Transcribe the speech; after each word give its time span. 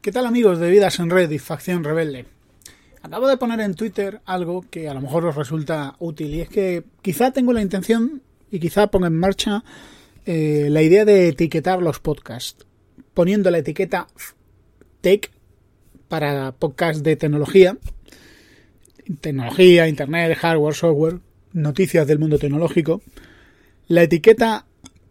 ¿Qué 0.00 0.12
tal 0.12 0.26
amigos 0.26 0.60
de 0.60 0.70
Vidas 0.70 1.00
en 1.00 1.10
Red 1.10 1.28
y 1.32 1.40
Facción 1.40 1.82
Rebelde? 1.82 2.24
Acabo 3.02 3.26
de 3.26 3.36
poner 3.36 3.58
en 3.58 3.74
Twitter 3.74 4.20
algo 4.26 4.64
que 4.70 4.88
a 4.88 4.94
lo 4.94 5.00
mejor 5.00 5.24
os 5.26 5.34
resulta 5.34 5.96
útil 5.98 6.36
y 6.36 6.40
es 6.40 6.48
que 6.48 6.84
quizá 7.02 7.32
tengo 7.32 7.52
la 7.52 7.62
intención 7.62 8.22
y 8.48 8.60
quizá 8.60 8.86
ponga 8.86 9.08
en 9.08 9.18
marcha 9.18 9.64
eh, 10.24 10.68
la 10.70 10.82
idea 10.82 11.04
de 11.04 11.26
etiquetar 11.26 11.82
los 11.82 11.98
podcasts, 11.98 12.64
poniendo 13.12 13.50
la 13.50 13.58
etiqueta 13.58 14.06
Tech 15.00 15.32
para 16.06 16.52
podcast 16.52 17.00
de 17.04 17.16
tecnología, 17.16 17.76
tecnología, 19.20 19.88
internet, 19.88 20.38
hardware, 20.38 20.74
software, 20.76 21.18
noticias 21.52 22.06
del 22.06 22.20
mundo 22.20 22.38
tecnológico, 22.38 23.02
la 23.88 24.04
etiqueta 24.04 24.64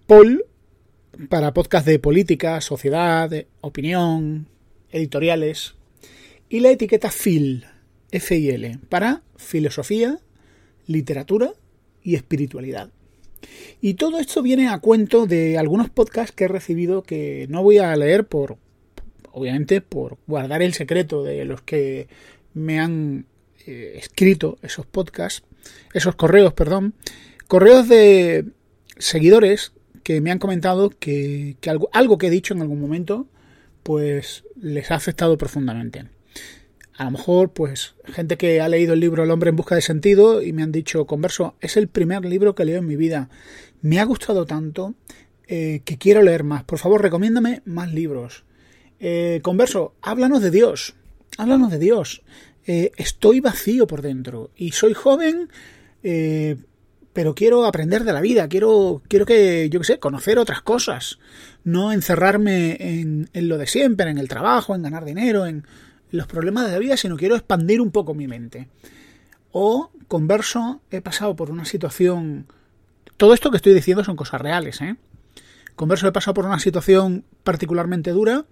Poll 0.08 0.45
para 1.28 1.54
podcast 1.54 1.86
de 1.86 2.00
política, 2.00 2.62
sociedad, 2.62 3.30
opinión, 3.59 4.48
editoriales 4.98 5.76
y 6.50 6.60
la 6.60 6.72
etiqueta 6.72 7.12
FIL, 7.12 7.66
F-I-L, 8.12 8.80
para 8.90 9.22
filosofía, 9.38 10.20
literatura 10.88 11.53
y 12.02 12.16
espiritualidad. 12.16 12.90
Y 13.81 13.95
todo 13.95 14.20
esto 14.20 14.42
viene 14.42 14.70
a 14.70 14.80
cuento 14.80 15.28
de 15.28 15.58
algunos 15.58 15.90
podcasts 15.90 16.36
que 16.36 16.45
he 16.45 16.48
recibido 16.48 17.03
que 17.03 17.48
no 17.50 17.64
voy 17.64 17.78
a 17.78 17.95
leer 17.95 18.25
por, 18.25 18.58
obviamente, 19.31 19.81
por 19.81 20.18
guardar 20.25 20.62
el 20.62 20.73
secreto 20.73 21.23
de 21.23 21.45
los 21.45 21.62
que 21.62 22.08
me 22.53 22.80
han 22.80 23.25
eh, 23.66 23.94
escrito 23.98 24.58
esos 24.62 24.86
podcasts, 24.86 25.44
esos 25.94 26.16
correos, 26.16 26.53
perdón, 26.53 26.95
correos 27.48 27.88
de 27.88 28.45
seguidores 28.98 29.73
que 30.03 30.22
me 30.22 30.31
han 30.31 30.40
comentado 30.40 30.90
que, 30.90 31.58
que 31.59 31.70
algo, 31.70 31.90
algo 31.94 32.18
que 32.18 32.28
he 32.28 32.31
dicho 32.31 32.53
en 32.53 32.62
algún 32.62 32.80
momento 32.80 33.28
pues 33.88 34.44
les 34.60 34.92
ha 34.92 34.96
afectado 34.96 35.38
profundamente. 35.38 36.10
A 36.98 37.06
lo 37.06 37.12
mejor, 37.12 37.54
pues, 37.54 37.96
gente 38.04 38.36
que 38.36 38.60
ha 38.60 38.68
leído 38.68 38.96
el 38.96 39.00
libro 39.00 39.24
El 39.24 39.32
hombre 39.32 39.50
en 39.50 39.56
busca 39.56 39.76
de 39.76 39.82
sentido 39.82 40.42
y 40.42 40.52
me 40.52 40.62
han 40.62 40.74
dicho, 40.74 41.08
converso, 41.08 41.56
es 41.62 41.78
el 41.78 41.88
primer 41.88 42.26
libro 42.26 42.54
que 42.54 42.66
leo 42.66 42.80
en 42.80 42.86
mi 42.86 42.98
vida. 42.98 43.30
Me 43.82 44.02
ha 44.02 44.04
gustado 44.04 44.46
tanto 44.46 44.96
eh, 45.48 45.84
que 45.86 45.98
quiero 45.98 46.22
leer 46.22 46.44
más. 46.44 46.66
Por 46.66 46.80
favor, 46.80 47.02
recomiéndame 47.02 47.62
más 47.64 47.94
libros. 47.94 48.44
Eh, 49.00 49.40
converso, 49.42 49.94
háblanos 50.02 50.42
de 50.42 50.52
Dios. 50.52 50.96
Háblanos 51.38 51.72
de 51.72 51.80
Dios. 51.80 52.24
Eh, 52.66 52.92
estoy 52.98 53.40
vacío 53.40 53.88
por 53.88 54.02
dentro 54.02 54.52
y 54.58 54.74
soy 54.74 54.96
joven, 54.96 55.48
pero 57.18 57.34
quiero 57.34 57.66
aprender 57.66 58.04
de 58.04 58.14
la 58.14 58.22
vida, 58.22 58.48
quiero, 58.48 59.02
quiero 59.08 59.26
que, 59.26 59.72
yo 59.72 59.80
qué 59.80 59.86
sé, 59.88 59.98
conocer 59.98 60.38
otras 60.38 60.62
cosas, 60.62 61.18
no 61.64 61.92
encerrarme 61.92 62.78
en, 62.80 63.28
en, 63.34 63.50
lo 63.50 63.58
de 63.58 63.66
siempre, 63.66 64.12
en 64.12 64.20
el 64.20 64.28
trabajo, 64.28 64.76
en 64.76 64.84
ganar 64.84 65.04
dinero, 65.04 65.48
en 65.48 65.66
los 66.12 66.28
problemas 66.28 66.68
de 66.68 66.74
la 66.74 66.78
vida, 66.78 66.96
sino 66.96 67.18
quiero 67.18 67.36
expandir 67.36 67.82
un 67.82 67.90
poco 67.90 68.14
mi 68.14 68.28
mente. 68.28 68.68
O, 69.52 69.90
converso, 70.08 70.80
he 70.92 71.02
pasado 71.02 71.36
por 71.36 71.50
una 71.50 71.66
situación... 71.66 72.46
Todo 73.18 73.34
esto 73.34 73.50
que 73.50 73.58
estoy 73.58 73.74
diciendo 73.74 74.03
son 74.03 74.16
cosas 74.16 74.40
reales, 74.40 74.80
¿eh? 74.81 74.96
Converso, 75.75 76.08
he 76.08 76.12
pasado 76.12 76.36
por 76.36 76.46
una 76.46 76.59
situación 76.59 77.25
particularmente 77.44 78.12
dura 78.12 78.46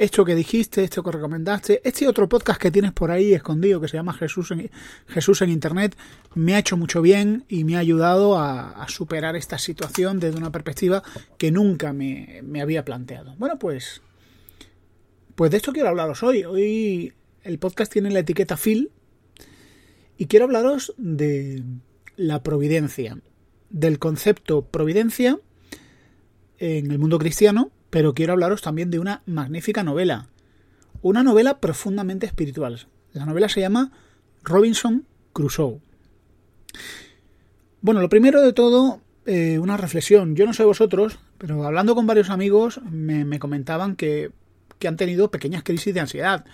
esto 0.00 0.24
que 0.24 0.34
dijiste, 0.34 0.82
esto 0.82 1.02
que 1.02 1.12
recomendaste, 1.12 1.82
este 1.84 2.08
otro 2.08 2.26
podcast 2.26 2.58
que 2.58 2.70
tienes 2.70 2.92
por 2.92 3.10
ahí 3.10 3.34
escondido 3.34 3.82
que 3.82 3.88
se 3.88 3.98
llama 3.98 4.14
Jesús 4.14 4.50
en, 4.50 4.70
Jesús 5.08 5.42
en 5.42 5.50
Internet, 5.50 5.94
me 6.34 6.54
ha 6.54 6.58
hecho 6.58 6.78
mucho 6.78 7.02
bien 7.02 7.44
y 7.50 7.64
me 7.64 7.76
ha 7.76 7.80
ayudado 7.80 8.38
a, 8.38 8.86
superar 8.88 9.36
esta 9.36 9.58
situación 9.58 10.18
desde 10.18 10.38
una 10.38 10.50
perspectiva 10.50 11.02
que 11.36 11.50
nunca 11.50 11.92
me, 11.92 12.40
me, 12.42 12.62
había 12.62 12.82
planteado. 12.82 13.36
Bueno, 13.36 13.58
pues, 13.58 14.00
pues 15.34 15.50
de 15.50 15.58
esto 15.58 15.70
quiero 15.70 15.90
hablaros 15.90 16.22
hoy. 16.22 16.44
Hoy 16.44 17.12
el 17.42 17.58
podcast 17.58 17.92
tiene 17.92 18.10
la 18.10 18.20
etiqueta 18.20 18.56
Phil 18.56 18.90
y 20.16 20.26
quiero 20.28 20.46
hablaros 20.46 20.94
de 20.96 21.62
la 22.16 22.42
providencia, 22.42 23.18
del 23.68 23.98
concepto 23.98 24.62
providencia 24.62 25.38
en 26.56 26.90
el 26.90 26.98
mundo 26.98 27.18
cristiano 27.18 27.70
pero 27.90 28.14
quiero 28.14 28.32
hablaros 28.32 28.62
también 28.62 28.90
de 28.90 28.98
una 28.98 29.22
magnífica 29.26 29.82
novela. 29.82 30.28
Una 31.02 31.22
novela 31.22 31.58
profundamente 31.58 32.26
espiritual. 32.26 32.86
La 33.12 33.26
novela 33.26 33.48
se 33.48 33.60
llama 33.60 33.92
Robinson 34.42 35.04
Crusoe. 35.32 35.80
Bueno, 37.82 38.00
lo 38.00 38.08
primero 38.08 38.42
de 38.42 38.52
todo, 38.52 39.00
eh, 39.26 39.58
una 39.58 39.76
reflexión. 39.76 40.36
Yo 40.36 40.46
no 40.46 40.52
sé 40.52 40.64
vosotros, 40.64 41.18
pero 41.38 41.64
hablando 41.64 41.94
con 41.94 42.06
varios 42.06 42.30
amigos 42.30 42.80
me, 42.90 43.38
comentaban 43.38 43.96
que, 43.96 44.30
que, 44.78 44.88
han 44.88 44.96
tenido 44.96 45.30
pequeñas 45.30 45.62
crisis 45.62 45.94
de 45.94 46.00
ansiedad. 46.00 46.44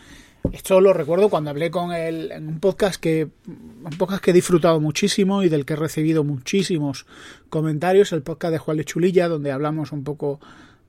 Esto 0.52 0.80
lo 0.80 0.92
recuerdo 0.92 1.28
cuando 1.28 1.50
hablé 1.50 1.72
con 1.72 1.92
él 1.92 2.30
en 2.30 2.46
un 2.46 2.60
podcast 2.60 3.00
que 3.00 3.28
un 3.46 3.98
podcast 3.98 4.22
que 4.22 4.30
he 4.30 4.34
disfrutado 4.34 4.80
muchísimo 4.80 5.42
y 5.42 5.48
del 5.48 5.64
que 5.64 5.72
he 5.72 5.76
recibido 5.76 6.22
muchísimos 6.22 7.06
comentarios, 7.48 8.12
el 8.12 8.22
podcast 8.22 8.52
de 8.52 8.58
Juan 8.58 8.76
Lechulilla, 8.76 9.28
donde 9.28 9.50
hablamos 9.50 9.90
un 9.90 10.04
poco 10.04 10.38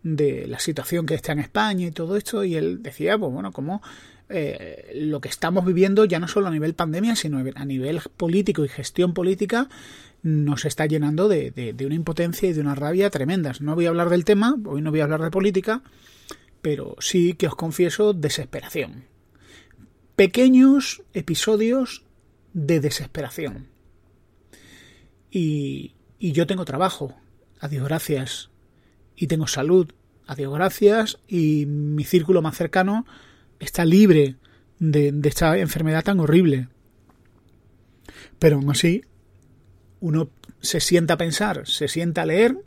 de 0.03 0.47
la 0.47 0.59
situación 0.59 1.05
que 1.05 1.15
está 1.15 1.31
en 1.31 1.39
España 1.39 1.87
y 1.87 1.91
todo 1.91 2.15
esto, 2.15 2.43
y 2.43 2.55
él 2.55 2.81
decía, 2.81 3.17
pues 3.17 3.31
bueno, 3.31 3.51
como 3.51 3.81
eh, 4.29 4.91
lo 4.95 5.21
que 5.21 5.29
estamos 5.29 5.65
viviendo 5.65 6.03
ya 6.03 6.19
no 6.19 6.27
solo 6.27 6.47
a 6.47 6.51
nivel 6.51 6.73
pandemia, 6.73 7.15
sino 7.15 7.43
a 7.55 7.65
nivel 7.65 8.01
político 8.17 8.65
y 8.65 8.67
gestión 8.67 9.13
política, 9.13 9.69
nos 10.21 10.65
está 10.65 10.85
llenando 10.85 11.29
de, 11.29 11.51
de, 11.51 11.85
una 11.85 11.95
impotencia 11.95 12.49
y 12.49 12.53
de 12.53 12.61
una 12.61 12.75
rabia 12.75 13.09
tremendas. 13.09 13.61
No 13.61 13.75
voy 13.75 13.85
a 13.85 13.89
hablar 13.89 14.09
del 14.09 14.25
tema, 14.25 14.57
hoy 14.65 14.81
no 14.81 14.91
voy 14.91 14.99
a 14.99 15.05
hablar 15.05 15.21
de 15.21 15.31
política, 15.31 15.81
pero 16.61 16.95
sí 16.99 17.33
que 17.33 17.47
os 17.47 17.55
confieso 17.55 18.13
desesperación. 18.13 19.05
Pequeños 20.15 21.03
episodios 21.13 22.03
de 22.53 22.79
desesperación. 22.79 23.67
Y, 25.29 25.93
y 26.19 26.31
yo 26.31 26.47
tengo 26.47 26.65
trabajo, 26.65 27.15
a 27.59 27.67
gracias, 27.67 28.49
y 29.17 29.27
tengo 29.27 29.47
salud, 29.47 29.91
a 30.27 30.35
Dios 30.35 30.53
gracias, 30.53 31.19
y 31.27 31.65
mi 31.65 32.03
círculo 32.03 32.41
más 32.41 32.55
cercano 32.55 33.05
está 33.59 33.83
libre 33.83 34.37
de, 34.79 35.13
esta 35.23 35.57
enfermedad 35.57 36.03
tan 36.03 36.19
horrible. 36.19 36.69
Pero 38.39 38.57
aún 38.57 38.69
así, 38.69 39.03
uno 39.99 40.29
se 40.61 40.79
sienta 40.79 41.15
a 41.15 41.17
pensar, 41.17 41.67
se 41.67 41.87
sienta 41.87 42.21
a 42.21 42.25
leer 42.27 42.57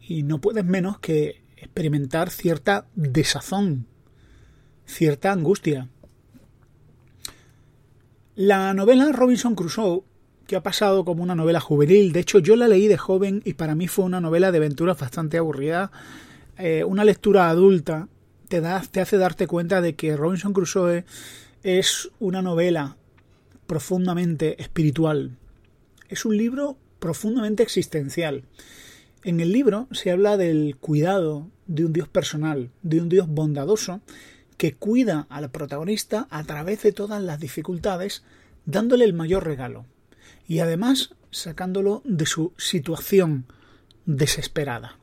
y 0.00 0.24
no 0.24 0.40
puedes 0.40 0.64
menos 0.64 0.98
que 0.98 1.42
experimentar 1.56 2.30
cierta 2.30 2.86
desazón, 2.96 3.86
cierta 4.84 5.30
angustia. 5.30 5.88
La 8.34 8.74
novela 8.74 9.10
Robinson 9.12 9.54
Crusoe 9.54 10.02
que 10.46 10.56
ha 10.56 10.62
pasado 10.62 11.04
como 11.04 11.22
una 11.22 11.34
novela 11.34 11.60
juvenil. 11.60 12.12
De 12.12 12.20
hecho, 12.20 12.38
yo 12.38 12.56
la 12.56 12.68
leí 12.68 12.88
de 12.88 12.98
joven 12.98 13.42
y 13.44 13.54
para 13.54 13.74
mí 13.74 13.88
fue 13.88 14.04
una 14.04 14.20
novela 14.20 14.52
de 14.52 14.58
aventuras 14.58 14.98
bastante 14.98 15.38
aburrida. 15.38 15.90
Eh, 16.58 16.84
una 16.84 17.04
lectura 17.04 17.48
adulta 17.48 18.08
te, 18.48 18.60
da, 18.60 18.82
te 18.90 19.00
hace 19.00 19.18
darte 19.18 19.46
cuenta 19.46 19.80
de 19.80 19.94
que 19.94 20.16
Robinson 20.16 20.52
Crusoe 20.52 21.04
es 21.62 22.10
una 22.18 22.42
novela 22.42 22.96
profundamente 23.66 24.60
espiritual. 24.62 25.36
Es 26.08 26.24
un 26.24 26.36
libro 26.36 26.76
profundamente 26.98 27.62
existencial. 27.62 28.44
En 29.24 29.40
el 29.40 29.52
libro 29.52 29.88
se 29.90 30.12
habla 30.12 30.36
del 30.36 30.76
cuidado 30.78 31.48
de 31.66 31.84
un 31.84 31.92
Dios 31.92 32.08
personal, 32.08 32.70
de 32.82 33.00
un 33.00 33.08
Dios 33.08 33.26
bondadoso, 33.28 34.00
que 34.56 34.74
cuida 34.74 35.26
al 35.28 35.50
protagonista 35.50 36.28
a 36.30 36.44
través 36.44 36.82
de 36.82 36.92
todas 36.92 37.22
las 37.22 37.40
dificultades, 37.40 38.22
dándole 38.64 39.04
el 39.04 39.12
mayor 39.12 39.44
regalo, 39.44 39.84
y 40.46 40.60
además 40.60 41.14
sacándolo 41.30 42.02
de 42.04 42.26
su 42.26 42.52
situación 42.56 43.46
desesperada. 44.04 44.98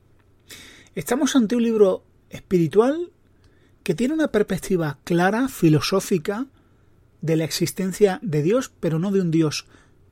Estamos 0.95 1.35
ante 1.35 1.55
un 1.55 1.63
libro 1.63 2.05
espiritual 2.29 3.11
que 3.83 3.95
tiene 3.95 4.13
una 4.13 4.29
perspectiva 4.29 4.99
clara, 5.03 5.47
filosófica, 5.47 6.47
de 7.21 7.37
la 7.37 7.45
existencia 7.45 8.19
de 8.21 8.41
Dios, 8.41 8.71
pero 8.81 8.99
no 8.99 9.11
de 9.11 9.21
un 9.21 9.31
Dios 9.31 9.65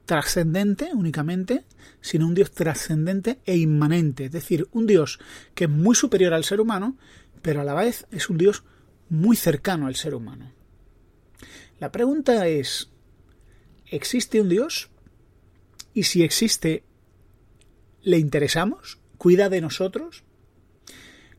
trascendente 0.06 0.92
únicamente, 0.94 1.66
sino 2.00 2.28
un 2.28 2.36
Dios 2.36 2.52
trascendente 2.52 3.40
e 3.46 3.58
inmanente, 3.58 4.26
es 4.26 4.32
decir, 4.32 4.68
un 4.72 4.88
Dios 4.88 5.20
que 5.54 5.66
es 5.66 5.70
muy 5.70 5.96
superior 5.96 6.34
al 6.34 6.44
ser 6.44 6.62
humano, 6.62 6.98
pero 7.42 7.62
a 7.62 7.64
la 7.64 7.74
vez 7.74 8.08
es 8.12 8.30
un 8.30 8.38
Dios 8.38 8.64
muy 9.10 9.36
cercano 9.36 9.88
al 9.88 9.96
ser 9.96 10.16
humano. 10.16 10.54
La 11.80 11.92
pregunta 11.92 12.48
es, 12.48 12.90
¿existe 13.88 14.40
un 14.40 14.50
Dios? 14.50 14.91
Y 15.94 16.04
si 16.04 16.24
existe, 16.24 16.84
¿le 18.02 18.18
interesamos? 18.18 19.00
¿Cuida 19.18 19.50
de 19.50 19.62
nosotros? 19.62 20.24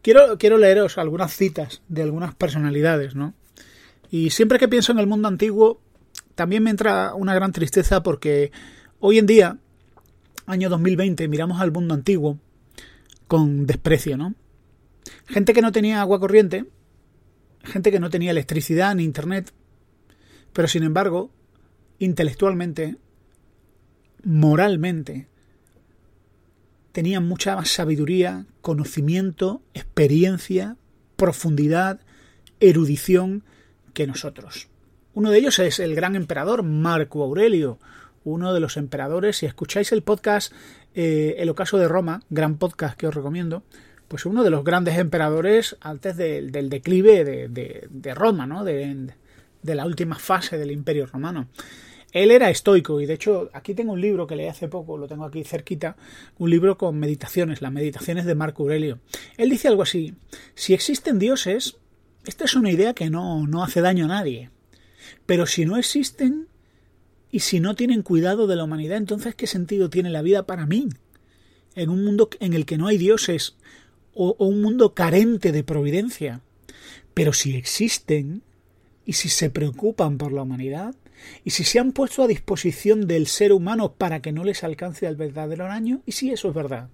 Quiero, 0.02 0.36
quiero 0.38 0.58
leeros 0.58 0.98
algunas 0.98 1.34
citas 1.34 1.82
de 1.88 2.02
algunas 2.02 2.34
personalidades, 2.34 3.14
¿no? 3.14 3.34
Y 4.10 4.30
siempre 4.30 4.58
que 4.58 4.68
pienso 4.68 4.92
en 4.92 4.98
el 4.98 5.06
mundo 5.06 5.28
antiguo, 5.28 5.80
también 6.34 6.62
me 6.62 6.70
entra 6.70 7.14
una 7.14 7.34
gran 7.34 7.52
tristeza 7.52 8.02
porque 8.02 8.52
hoy 8.98 9.18
en 9.18 9.26
día, 9.26 9.58
año 10.46 10.68
2020, 10.68 11.28
miramos 11.28 11.60
al 11.60 11.72
mundo 11.72 11.94
antiguo 11.94 12.38
con 13.26 13.66
desprecio, 13.66 14.16
¿no? 14.16 14.34
Gente 15.26 15.54
que 15.54 15.62
no 15.62 15.72
tenía 15.72 16.00
agua 16.00 16.20
corriente, 16.20 16.66
gente 17.64 17.90
que 17.90 18.00
no 18.00 18.10
tenía 18.10 18.30
electricidad 18.30 18.94
ni 18.94 19.04
internet, 19.04 19.52
pero 20.52 20.68
sin 20.68 20.82
embargo, 20.82 21.30
intelectualmente, 21.98 22.96
moralmente, 24.24 25.28
tenían 26.92 27.26
mucha 27.26 27.56
más 27.56 27.70
sabiduría, 27.70 28.46
conocimiento, 28.60 29.62
experiencia, 29.74 30.76
profundidad, 31.16 32.00
erudición 32.60 33.44
que 33.94 34.06
nosotros. 34.06 34.68
Uno 35.14 35.30
de 35.30 35.38
ellos 35.38 35.58
es 35.58 35.78
el 35.78 35.94
gran 35.94 36.16
emperador 36.16 36.62
Marco 36.62 37.22
Aurelio, 37.22 37.78
uno 38.24 38.54
de 38.54 38.60
los 38.60 38.76
emperadores. 38.76 39.38
Si 39.38 39.46
escucháis 39.46 39.92
el 39.92 40.02
podcast 40.02 40.52
eh, 40.94 41.34
El 41.38 41.48
Ocaso 41.50 41.78
de 41.78 41.88
Roma, 41.88 42.22
gran 42.30 42.56
podcast 42.56 42.96
que 42.96 43.06
os 43.06 43.14
recomiendo, 43.14 43.62
pues 44.08 44.26
uno 44.26 44.42
de 44.44 44.50
los 44.50 44.64
grandes 44.64 44.98
emperadores 44.98 45.76
antes 45.80 46.16
del 46.16 46.68
declive 46.68 47.48
de, 47.48 48.14
Roma, 48.14 48.46
¿no? 48.46 48.64
De, 48.64 49.08
de, 49.62 49.74
la 49.74 49.86
última 49.86 50.18
fase 50.18 50.58
del 50.58 50.70
Imperio 50.70 51.06
Romano. 51.06 51.48
Él 52.12 52.30
era 52.30 52.50
estoico 52.50 53.00
y 53.00 53.06
de 53.06 53.14
hecho 53.14 53.50
aquí 53.54 53.74
tengo 53.74 53.94
un 53.94 54.00
libro 54.00 54.26
que 54.26 54.36
leí 54.36 54.46
hace 54.46 54.68
poco, 54.68 54.98
lo 54.98 55.08
tengo 55.08 55.24
aquí 55.24 55.44
cerquita, 55.44 55.96
un 56.38 56.50
libro 56.50 56.76
con 56.76 56.98
meditaciones, 56.98 57.62
las 57.62 57.72
meditaciones 57.72 58.26
de 58.26 58.34
Marco 58.34 58.62
Aurelio. 58.62 59.00
Él 59.38 59.48
dice 59.48 59.68
algo 59.68 59.82
así, 59.82 60.14
si 60.54 60.74
existen 60.74 61.18
dioses, 61.18 61.76
esta 62.26 62.44
es 62.44 62.54
una 62.54 62.70
idea 62.70 62.92
que 62.92 63.08
no, 63.08 63.46
no 63.46 63.64
hace 63.64 63.80
daño 63.80 64.04
a 64.04 64.08
nadie, 64.08 64.50
pero 65.24 65.46
si 65.46 65.64
no 65.64 65.78
existen 65.78 66.48
y 67.30 67.40
si 67.40 67.60
no 67.60 67.74
tienen 67.74 68.02
cuidado 68.02 68.46
de 68.46 68.56
la 68.56 68.64
humanidad, 68.64 68.98
entonces 68.98 69.34
¿qué 69.34 69.46
sentido 69.46 69.88
tiene 69.88 70.10
la 70.10 70.20
vida 70.20 70.44
para 70.44 70.66
mí? 70.66 70.88
En 71.74 71.88
un 71.88 72.04
mundo 72.04 72.28
en 72.40 72.52
el 72.52 72.66
que 72.66 72.76
no 72.76 72.88
hay 72.88 72.98
dioses 72.98 73.56
o, 74.12 74.36
o 74.38 74.46
un 74.46 74.60
mundo 74.60 74.92
carente 74.92 75.50
de 75.50 75.64
providencia. 75.64 76.42
Pero 77.14 77.32
si 77.32 77.56
existen 77.56 78.42
y 79.06 79.14
si 79.14 79.30
se 79.30 79.48
preocupan 79.48 80.18
por 80.18 80.32
la 80.32 80.42
humanidad, 80.42 80.94
y 81.44 81.50
si 81.50 81.64
se 81.64 81.78
han 81.78 81.92
puesto 81.92 82.22
a 82.22 82.26
disposición 82.26 83.06
del 83.06 83.26
ser 83.26 83.52
humano 83.52 83.94
para 83.94 84.22
que 84.22 84.32
no 84.32 84.44
les 84.44 84.64
alcance 84.64 85.06
el 85.06 85.16
verdadero 85.16 85.64
daño, 85.64 86.02
y 86.06 86.12
si 86.12 86.30
eso 86.30 86.48
es 86.48 86.54
verdad. 86.54 86.88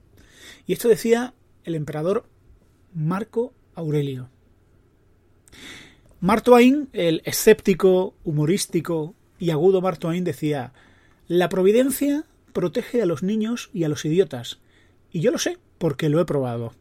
Y 0.66 0.72
esto 0.72 0.88
decía 0.88 1.34
el 1.64 1.74
emperador 1.74 2.26
Marco 2.94 3.52
Aurelio. 3.74 4.30
Mark 6.20 6.44
el 6.92 7.22
escéptico, 7.24 8.14
humorístico 8.24 9.14
y 9.38 9.50
agudo 9.50 9.80
Mark 9.80 10.00
decía, 10.00 10.72
la 11.28 11.48
providencia 11.48 12.24
protege 12.52 13.02
a 13.02 13.06
los 13.06 13.22
niños 13.22 13.70
y 13.72 13.84
a 13.84 13.88
los 13.88 14.04
idiotas. 14.04 14.58
Y 15.12 15.20
yo 15.20 15.30
lo 15.30 15.38
sé 15.38 15.58
porque 15.78 16.08
lo 16.08 16.20
he 16.20 16.24
probado. 16.24 16.72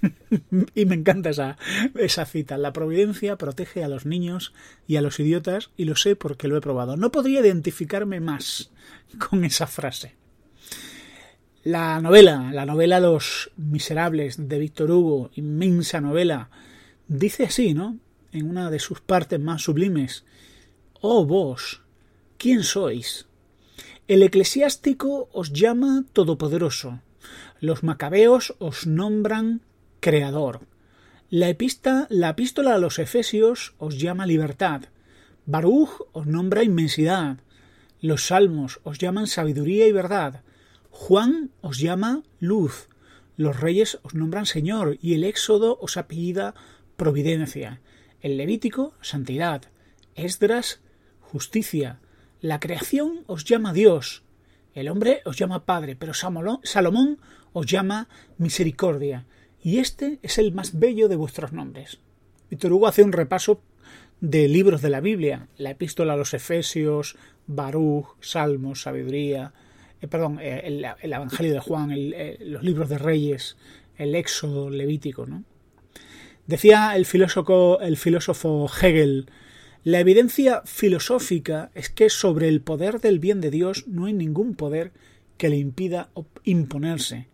y 0.74 0.84
me 0.86 0.94
encanta 0.94 1.30
esa, 1.30 1.58
esa 1.94 2.24
cita. 2.24 2.58
La 2.58 2.72
providencia 2.72 3.36
protege 3.36 3.84
a 3.84 3.88
los 3.88 4.06
niños 4.06 4.52
y 4.86 4.96
a 4.96 5.02
los 5.02 5.20
idiotas 5.20 5.70
y 5.76 5.84
lo 5.84 5.96
sé 5.96 6.16
porque 6.16 6.48
lo 6.48 6.56
he 6.56 6.60
probado. 6.60 6.96
No 6.96 7.10
podría 7.12 7.40
identificarme 7.40 8.20
más 8.20 8.70
con 9.18 9.44
esa 9.44 9.66
frase. 9.66 10.14
La 11.62 12.00
novela, 12.00 12.50
la 12.52 12.64
novela 12.64 13.00
Los 13.00 13.50
Miserables 13.56 14.48
de 14.48 14.58
Víctor 14.58 14.90
Hugo, 14.90 15.30
inmensa 15.34 16.00
novela, 16.00 16.48
dice 17.06 17.44
así, 17.44 17.74
¿no? 17.74 17.98
En 18.32 18.48
una 18.48 18.70
de 18.70 18.78
sus 18.78 19.00
partes 19.00 19.38
más 19.38 19.62
sublimes. 19.62 20.24
Oh 21.02 21.26
vos, 21.26 21.82
¿quién 22.38 22.62
sois? 22.62 23.26
El 24.08 24.22
eclesiástico 24.22 25.28
os 25.32 25.52
llama 25.52 26.04
todopoderoso 26.12 27.00
los 27.60 27.82
macabeos 27.82 28.54
os 28.58 28.86
nombran 28.86 29.60
creador. 30.00 30.66
La, 31.28 31.54
la 32.08 32.28
epístola 32.30 32.74
a 32.74 32.78
los 32.78 32.98
Efesios 32.98 33.74
os 33.78 34.00
llama 34.00 34.26
libertad. 34.26 34.84
Baruch 35.46 36.08
os 36.12 36.26
nombra 36.26 36.64
inmensidad. 36.64 37.38
Los 38.00 38.26
salmos 38.26 38.80
os 38.82 38.98
llaman 38.98 39.26
sabiduría 39.26 39.86
y 39.86 39.92
verdad. 39.92 40.42
Juan 40.90 41.50
os 41.60 41.78
llama 41.78 42.22
luz. 42.40 42.88
Los 43.36 43.60
reyes 43.60 43.98
os 44.02 44.14
nombran 44.14 44.46
Señor 44.46 44.98
y 45.00 45.14
el 45.14 45.24
Éxodo 45.24 45.78
os 45.80 45.96
apellida 45.96 46.54
providencia. 46.96 47.80
El 48.20 48.36
Levítico, 48.36 48.94
santidad. 49.00 49.62
Esdras, 50.14 50.80
justicia. 51.20 52.00
La 52.40 52.58
creación 52.58 53.22
os 53.26 53.44
llama 53.44 53.72
Dios. 53.72 54.24
El 54.74 54.88
hombre 54.88 55.20
os 55.24 55.36
llama 55.36 55.64
Padre, 55.64 55.96
pero 55.96 56.12
Salomón 56.14 57.18
os 57.52 57.66
llama 57.66 58.08
misericordia, 58.38 59.26
y 59.62 59.78
este 59.78 60.18
es 60.22 60.38
el 60.38 60.52
más 60.52 60.78
bello 60.78 61.08
de 61.08 61.16
vuestros 61.16 61.52
nombres. 61.52 62.00
Víctor 62.50 62.72
Hugo 62.72 62.86
hace 62.86 63.02
un 63.02 63.12
repaso 63.12 63.62
de 64.20 64.48
libros 64.48 64.82
de 64.82 64.90
la 64.90 65.00
Biblia, 65.00 65.48
la 65.56 65.70
epístola 65.70 66.14
a 66.14 66.16
los 66.16 66.34
Efesios, 66.34 67.16
Baruch, 67.46 68.16
Salmos, 68.20 68.82
Sabiduría, 68.82 69.52
eh, 70.00 70.06
perdón, 70.08 70.38
eh, 70.40 70.62
el, 70.64 71.12
Evangelio 71.12 71.52
de 71.52 71.60
Juan, 71.60 71.90
eh, 71.92 72.38
los 72.40 72.62
libros 72.62 72.88
de 72.88 72.98
Reyes, 72.98 73.56
el 73.96 74.14
Éxodo 74.14 74.70
Levítico, 74.70 75.26
¿no? 75.26 75.44
Decía 76.46 76.96
el 76.96 77.06
filósofo, 77.06 77.80
el 77.80 77.96
filósofo 77.96 78.68
Hegel, 78.68 79.30
la 79.84 80.00
evidencia 80.00 80.62
filosófica 80.66 81.70
es 81.74 81.88
que 81.88 82.10
sobre 82.10 82.48
el 82.48 82.60
poder 82.60 83.00
del 83.00 83.18
bien 83.18 83.40
de 83.40 83.50
Dios 83.50 83.86
no 83.86 84.06
hay 84.06 84.12
ningún 84.12 84.54
poder 84.54 84.92
que 85.38 85.48
le 85.48 85.56
impida 85.56 86.10
imponerse, 86.44 87.28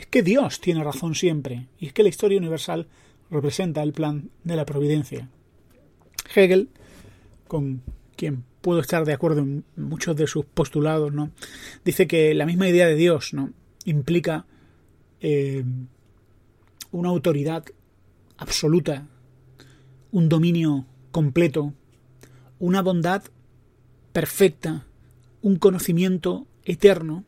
es 0.00 0.06
que 0.06 0.22
Dios 0.22 0.60
tiene 0.60 0.82
razón 0.82 1.14
siempre, 1.14 1.66
y 1.78 1.86
es 1.86 1.92
que 1.92 2.02
la 2.02 2.08
historia 2.08 2.38
universal 2.38 2.86
representa 3.30 3.82
el 3.82 3.92
plan 3.92 4.30
de 4.44 4.56
la 4.56 4.64
providencia. 4.64 5.28
Hegel, 6.34 6.70
con 7.46 7.82
quien 8.16 8.44
puedo 8.62 8.80
estar 8.80 9.04
de 9.04 9.12
acuerdo 9.12 9.42
en 9.42 9.62
muchos 9.76 10.16
de 10.16 10.26
sus 10.26 10.46
postulados, 10.46 11.12
¿no? 11.12 11.30
dice 11.84 12.06
que 12.06 12.32
la 12.32 12.46
misma 12.46 12.66
idea 12.66 12.86
de 12.86 12.94
Dios 12.94 13.34
¿no? 13.34 13.52
implica 13.84 14.46
eh, 15.20 15.64
una 16.92 17.10
autoridad 17.10 17.64
absoluta, 18.38 19.06
un 20.12 20.30
dominio 20.30 20.86
completo, 21.12 21.74
una 22.58 22.80
bondad 22.80 23.22
perfecta, 24.14 24.86
un 25.42 25.56
conocimiento 25.56 26.46
eterno 26.64 27.26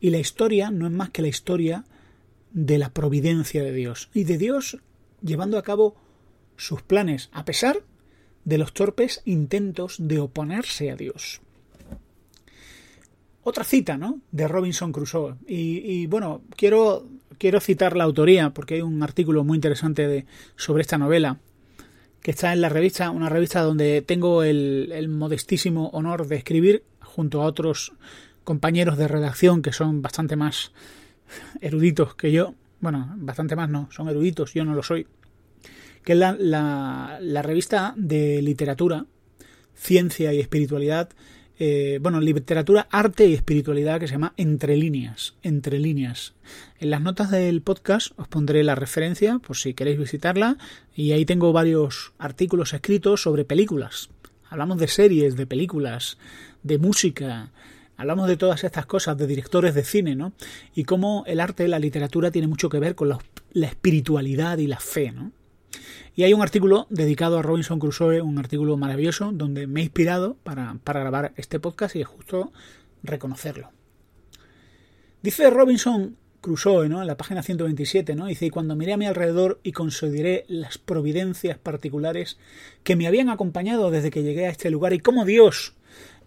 y 0.00 0.10
la 0.10 0.18
historia 0.18 0.70
no 0.70 0.86
es 0.86 0.92
más 0.92 1.10
que 1.10 1.22
la 1.22 1.28
historia 1.28 1.84
de 2.52 2.78
la 2.78 2.90
providencia 2.90 3.62
de 3.62 3.72
Dios 3.72 4.10
y 4.14 4.24
de 4.24 4.38
Dios 4.38 4.78
llevando 5.22 5.58
a 5.58 5.62
cabo 5.62 5.96
sus 6.56 6.82
planes 6.82 7.28
a 7.32 7.44
pesar 7.44 7.82
de 8.44 8.58
los 8.58 8.72
torpes 8.72 9.22
intentos 9.24 9.96
de 9.98 10.20
oponerse 10.20 10.90
a 10.90 10.96
Dios. 10.96 11.40
Otra 13.42 13.64
cita, 13.64 13.96
¿no? 13.96 14.20
De 14.32 14.48
Robinson 14.48 14.92
Crusoe. 14.92 15.36
Y, 15.46 16.06
bueno, 16.06 16.42
quiero, 16.56 17.06
quiero 17.38 17.60
citar 17.60 17.96
la 17.96 18.04
autoría 18.04 18.50
porque 18.50 18.74
hay 18.74 18.82
un 18.82 19.02
artículo 19.02 19.44
muy 19.44 19.56
interesante 19.56 20.08
de, 20.08 20.26
sobre 20.56 20.82
esta 20.82 20.98
novela 20.98 21.38
que 22.22 22.32
está 22.32 22.52
en 22.52 22.60
la 22.60 22.68
revista, 22.68 23.10
una 23.10 23.28
revista 23.28 23.62
donde 23.62 24.02
tengo 24.02 24.42
el, 24.42 24.90
el 24.92 25.08
modestísimo 25.08 25.90
honor 25.90 26.26
de 26.26 26.36
escribir 26.36 26.82
junto 27.00 27.42
a 27.42 27.46
otros 27.46 27.92
compañeros 28.46 28.96
de 28.96 29.08
redacción 29.08 29.60
que 29.60 29.72
son 29.72 30.00
bastante 30.00 30.36
más 30.36 30.72
eruditos 31.60 32.14
que 32.14 32.30
yo, 32.30 32.54
bueno, 32.80 33.12
bastante 33.16 33.56
más 33.56 33.68
no, 33.68 33.88
son 33.90 34.08
eruditos, 34.08 34.54
yo 34.54 34.64
no 34.64 34.74
lo 34.74 34.84
soy, 34.84 35.08
que 36.04 36.12
es 36.12 36.18
la, 36.18 37.18
la, 37.20 37.42
revista 37.42 37.92
de 37.96 38.40
literatura, 38.40 39.06
ciencia 39.74 40.32
y 40.32 40.38
espiritualidad, 40.38 41.10
eh, 41.58 41.98
bueno, 42.00 42.20
literatura, 42.20 42.86
arte 42.90 43.26
y 43.26 43.34
espiritualidad 43.34 43.98
que 43.98 44.06
se 44.06 44.12
llama 44.12 44.32
Entre 44.36 44.76
líneas, 44.76 45.34
Entre 45.42 45.80
líneas. 45.80 46.34
En 46.78 46.90
las 46.90 47.00
notas 47.00 47.32
del 47.32 47.62
podcast 47.62 48.12
os 48.16 48.28
pondré 48.28 48.62
la 48.62 48.76
referencia 48.76 49.40
por 49.40 49.56
si 49.56 49.74
queréis 49.74 49.98
visitarla 49.98 50.56
y 50.94 51.10
ahí 51.12 51.24
tengo 51.24 51.52
varios 51.52 52.12
artículos 52.18 52.74
escritos 52.74 53.22
sobre 53.22 53.44
películas. 53.44 54.10
Hablamos 54.48 54.78
de 54.78 54.86
series, 54.86 55.34
de 55.34 55.46
películas, 55.46 56.18
de 56.62 56.78
música, 56.78 57.50
Hablamos 57.96 58.28
de 58.28 58.36
todas 58.36 58.62
estas 58.64 58.86
cosas, 58.86 59.16
de 59.16 59.26
directores 59.26 59.74
de 59.74 59.84
cine, 59.84 60.14
¿no? 60.14 60.32
Y 60.74 60.84
cómo 60.84 61.24
el 61.26 61.40
arte, 61.40 61.66
la 61.68 61.78
literatura 61.78 62.30
tiene 62.30 62.48
mucho 62.48 62.68
que 62.68 62.78
ver 62.78 62.94
con 62.94 63.08
la, 63.08 63.18
espiritualidad 63.54 64.58
y 64.58 64.66
la 64.66 64.78
fe, 64.78 65.12
¿no? 65.12 65.32
Y 66.14 66.24
hay 66.24 66.32
un 66.32 66.42
artículo 66.42 66.86
dedicado 66.90 67.38
a 67.38 67.42
Robinson 67.42 67.78
Crusoe, 67.78 68.20
un 68.22 68.38
artículo 68.38 68.76
maravilloso, 68.76 69.32
donde 69.32 69.66
me 69.66 69.80
he 69.80 69.84
inspirado 69.84 70.36
para, 70.42 70.78
para 70.84 71.00
grabar 71.00 71.32
este 71.36 71.60
podcast 71.60 71.96
y 71.96 72.00
es 72.00 72.06
justo 72.06 72.52
reconocerlo. 73.02 73.70
Dice 75.22 75.50
Robinson 75.50 76.16
Crusoe, 76.40 76.88
¿no? 76.88 77.00
En 77.00 77.08
la 77.08 77.16
página 77.16 77.42
127, 77.42 78.14
¿no? 78.14 78.26
Dice, 78.26 78.46
y 78.46 78.50
cuando 78.50 78.76
miré 78.76 78.92
a 78.92 78.96
mi 78.96 79.06
alrededor 79.06 79.58
y 79.62 79.72
consideré 79.72 80.44
las 80.48 80.78
providencias 80.78 81.58
particulares 81.58 82.38
que 82.84 82.94
me 82.94 83.06
habían 83.06 83.30
acompañado 83.30 83.90
desde 83.90 84.10
que 84.10 84.22
llegué 84.22 84.46
a 84.46 84.50
este 84.50 84.70
lugar 84.70 84.92
y 84.92 85.00
cómo 85.00 85.24
Dios 85.24 85.74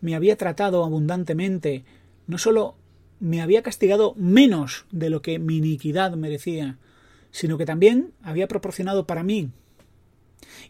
me 0.02 0.16
había 0.16 0.38
tratado 0.38 0.84
abundantemente, 0.84 1.84
no 2.28 2.38
solo 2.38 2.76
me 3.20 3.42
había 3.42 3.64
castigado 3.64 4.14
menos 4.16 4.86
de 4.92 5.10
lo 5.10 5.22
que 5.22 5.40
mi 5.40 5.58
iniquidad 5.58 6.14
merecía, 6.16 6.78
sino 7.32 7.58
que 7.58 7.66
también 7.66 8.14
había 8.22 8.48
proporcionado 8.48 9.06
para 9.06 9.24
mí. 9.24 9.52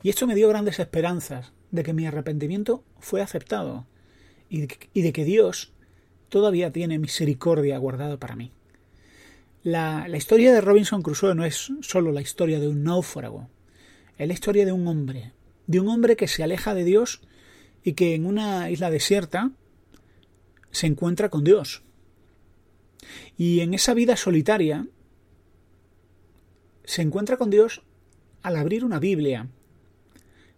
Y 0.02 0.10
esto 0.10 0.26
me 0.28 0.36
dio 0.36 0.50
grandes 0.50 0.80
esperanzas 0.80 1.54
de 1.72 1.84
que 1.84 1.94
mi 1.94 2.06
arrepentimiento 2.06 2.84
fue 3.00 3.22
aceptado 3.22 3.86
y 4.50 4.62
de 5.02 5.14
que 5.14 5.26
Dios 5.26 5.74
todavía 6.30 6.72
tiene 6.72 7.00
misericordia 7.00 7.78
guardado 7.78 8.20
para 8.20 8.36
mí. 8.36 8.52
La, 9.62 10.08
la, 10.08 10.18
historia 10.18 10.54
de 10.54 10.62
Robinson 10.62 11.02
Crusoe 11.02 11.36
no 11.36 11.44
es 11.44 11.72
solo 11.82 12.12
la 12.12 12.22
historia 12.22 12.60
de 12.60 12.70
un 12.70 12.84
náufrago, 12.84 13.50
es 14.18 14.28
la 14.28 14.34
historia 14.34 14.66
de 14.66 14.72
un 14.72 14.88
hombre, 14.88 15.34
de 15.68 15.80
un 15.80 15.90
hombre 15.90 16.16
que 16.16 16.28
se 16.28 16.44
aleja 16.44 16.74
de 16.74 16.86
Dios 16.86 17.22
y 17.84 17.94
que 17.94 18.16
en 18.16 18.26
una 18.26 18.70
isla 18.70 18.90
desierta 18.90 19.52
se 20.72 20.88
encuentra 20.88 21.30
con 21.30 21.44
Dios. 21.44 21.84
Y 23.38 23.62
en 23.62 23.74
esa 23.74 23.94
vida 23.94 24.18
solitaria 24.18 24.88
se 26.84 27.02
encuentra 27.02 27.38
con 27.38 27.50
Dios 27.50 27.84
al 28.42 28.58
abrir 28.58 28.84
una 28.84 29.00
Biblia. 29.00 29.50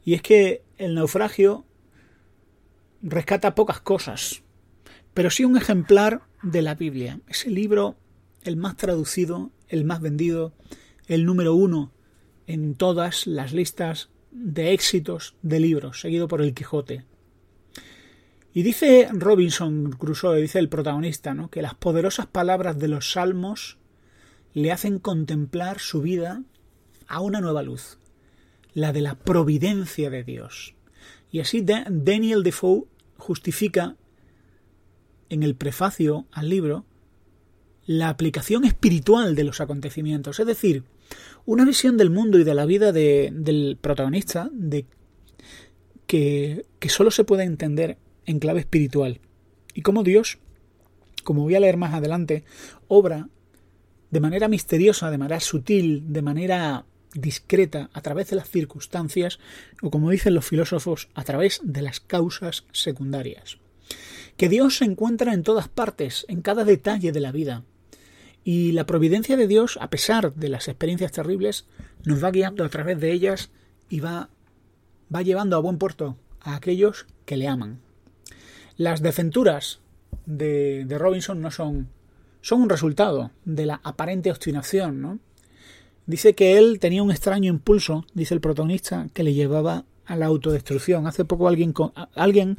Y 0.04 0.14
es 0.14 0.22
que 0.22 0.64
el 0.78 0.96
naufragio 0.96 1.66
rescata 3.02 3.56
pocas 3.56 3.82
cosas, 3.82 4.44
pero 5.14 5.30
sí 5.30 5.46
un 5.46 5.58
ejemplar 5.58 6.24
de 6.42 6.62
la 6.62 6.76
Biblia. 6.76 7.20
Ese 7.28 7.50
libro, 7.50 7.98
el 8.44 8.58
más 8.58 8.78
traducido, 8.78 9.52
el 9.68 9.86
más 9.86 10.02
vendido, 10.02 10.54
el 11.08 11.26
número 11.26 11.54
uno 11.54 11.92
en 12.48 12.76
todas 12.76 13.28
las 13.28 13.54
listas 13.54 14.10
de 14.32 14.74
éxitos 14.74 15.36
de 15.42 15.60
libros, 15.60 16.00
seguido 16.00 16.28
por 16.28 16.42
el 16.42 16.54
Quijote. 16.54 17.06
Y 18.54 18.64
dice 18.64 19.08
Robinson 19.12 19.92
Crusoe, 19.92 20.42
dice 20.42 20.60
el 20.60 20.70
protagonista, 20.70 21.34
¿no? 21.34 21.50
que 21.50 21.62
las 21.62 21.76
poderosas 21.76 22.28
palabras 22.28 22.78
de 22.80 22.90
los 22.90 23.12
salmos 23.12 23.78
le 24.54 24.72
hacen 24.72 25.00
contemplar 25.00 25.80
su 25.80 26.02
vida 26.02 26.44
a 27.08 27.22
una 27.22 27.40
nueva 27.40 27.64
luz, 27.64 27.98
la 28.74 28.92
de 28.92 29.02
la 29.02 29.16
providencia 29.16 30.10
de 30.10 30.24
Dios. 30.24 30.76
Y 31.32 31.40
así 31.40 31.62
Daniel 31.62 32.44
Defoe 32.44 32.86
justifica 33.18 33.96
en 35.30 35.44
el 35.44 35.56
prefacio 35.56 36.26
al 36.32 36.50
libro 36.50 36.86
la 37.86 38.10
aplicación 38.10 38.66
espiritual 38.66 39.36
de 39.36 39.46
los 39.46 39.62
acontecimientos, 39.62 40.40
es 40.40 40.48
decir, 40.48 40.84
una 41.46 41.66
visión 41.66 41.98
del 41.98 42.10
mundo 42.10 42.38
y 42.40 42.44
de 42.44 42.56
la 42.56 42.66
vida 42.66 42.92
del 42.92 43.78
protagonista 43.80 44.50
de 44.54 44.86
que, 46.08 46.66
que 46.80 46.90
solo 46.90 47.12
se 47.12 47.24
puede 47.24 47.44
entender 47.44 47.98
en 48.26 48.40
clave 48.40 48.60
espiritual. 48.60 49.20
Y 49.74 49.82
cómo 49.82 50.04
Dios, 50.04 50.40
como 51.24 51.44
voy 51.44 51.56
a 51.56 51.60
leer 51.60 51.78
más 51.78 51.94
adelante, 51.94 52.44
obra 52.88 53.30
de 54.10 54.20
manera 54.20 54.48
misteriosa, 54.48 55.10
de 55.10 55.18
manera 55.18 55.40
sutil, 55.40 56.04
de 56.12 56.22
manera 56.22 56.86
discreta, 57.14 57.90
a 57.94 58.02
través 58.02 58.30
de 58.30 58.36
las 58.36 58.50
circunstancias, 58.50 59.40
o 59.82 59.90
como 59.90 60.10
dicen 60.10 60.34
los 60.34 60.46
filósofos, 60.46 61.10
a 61.14 61.24
través 61.24 61.62
de 61.64 61.82
las 61.82 62.00
causas 62.00 62.66
secundarias. 62.72 63.58
Que 64.38 64.50
Dios 64.50 64.78
se 64.78 64.86
encuentra 64.86 65.34
en 65.34 65.44
todas 65.44 65.68
partes, 65.68 66.26
en 66.28 66.42
cada 66.42 66.64
detalle 66.64 67.12
de 67.12 67.20
la 67.20 67.32
vida. 67.32 67.64
Y 68.44 68.72
la 68.72 68.86
providencia 68.86 69.38
de 69.38 69.48
Dios, 69.48 69.78
a 69.82 69.90
pesar 69.90 70.34
de 70.34 70.50
las 70.50 70.68
experiencias 70.68 71.12
terribles, 71.12 71.66
nos 72.06 72.24
va 72.24 72.32
guiando 72.32 72.64
a 72.64 72.70
través 72.70 73.00
de 73.00 73.12
ellas 73.12 73.52
y 73.90 74.00
va, 74.00 74.30
va 75.14 75.22
llevando 75.22 75.56
a 75.56 75.60
buen 75.62 75.78
puerto 75.78 76.18
a 76.42 76.56
aquellos 76.56 77.06
que 77.26 77.38
le 77.38 77.48
aman. 77.48 77.80
Las 78.78 79.02
desventuras 79.02 79.80
de, 80.26 80.86
de 80.86 80.98
Robinson 80.98 81.40
no 81.40 81.52
son, 81.52 81.90
son 82.42 82.64
un 82.64 82.70
resultado 82.70 83.32
de 83.46 83.68
la 83.68 83.80
aparente 83.84 84.32
obstinación, 84.32 85.02
¿no? 85.02 85.20
Dice 86.08 86.34
que 86.34 86.58
él 86.58 86.80
tenía 86.80 87.04
un 87.04 87.12
extraño 87.12 87.52
impulso, 87.52 88.06
dice 88.14 88.34
el 88.34 88.42
protagonista, 88.42 89.08
que 89.14 89.24
le 89.24 89.34
llevaba 89.34 89.86
a 90.06 90.16
la 90.16 90.26
autodestrucción. 90.26 91.06
Hace 91.06 91.26
poco 91.26 91.48
alguien, 91.48 91.74
alguien 92.16 92.58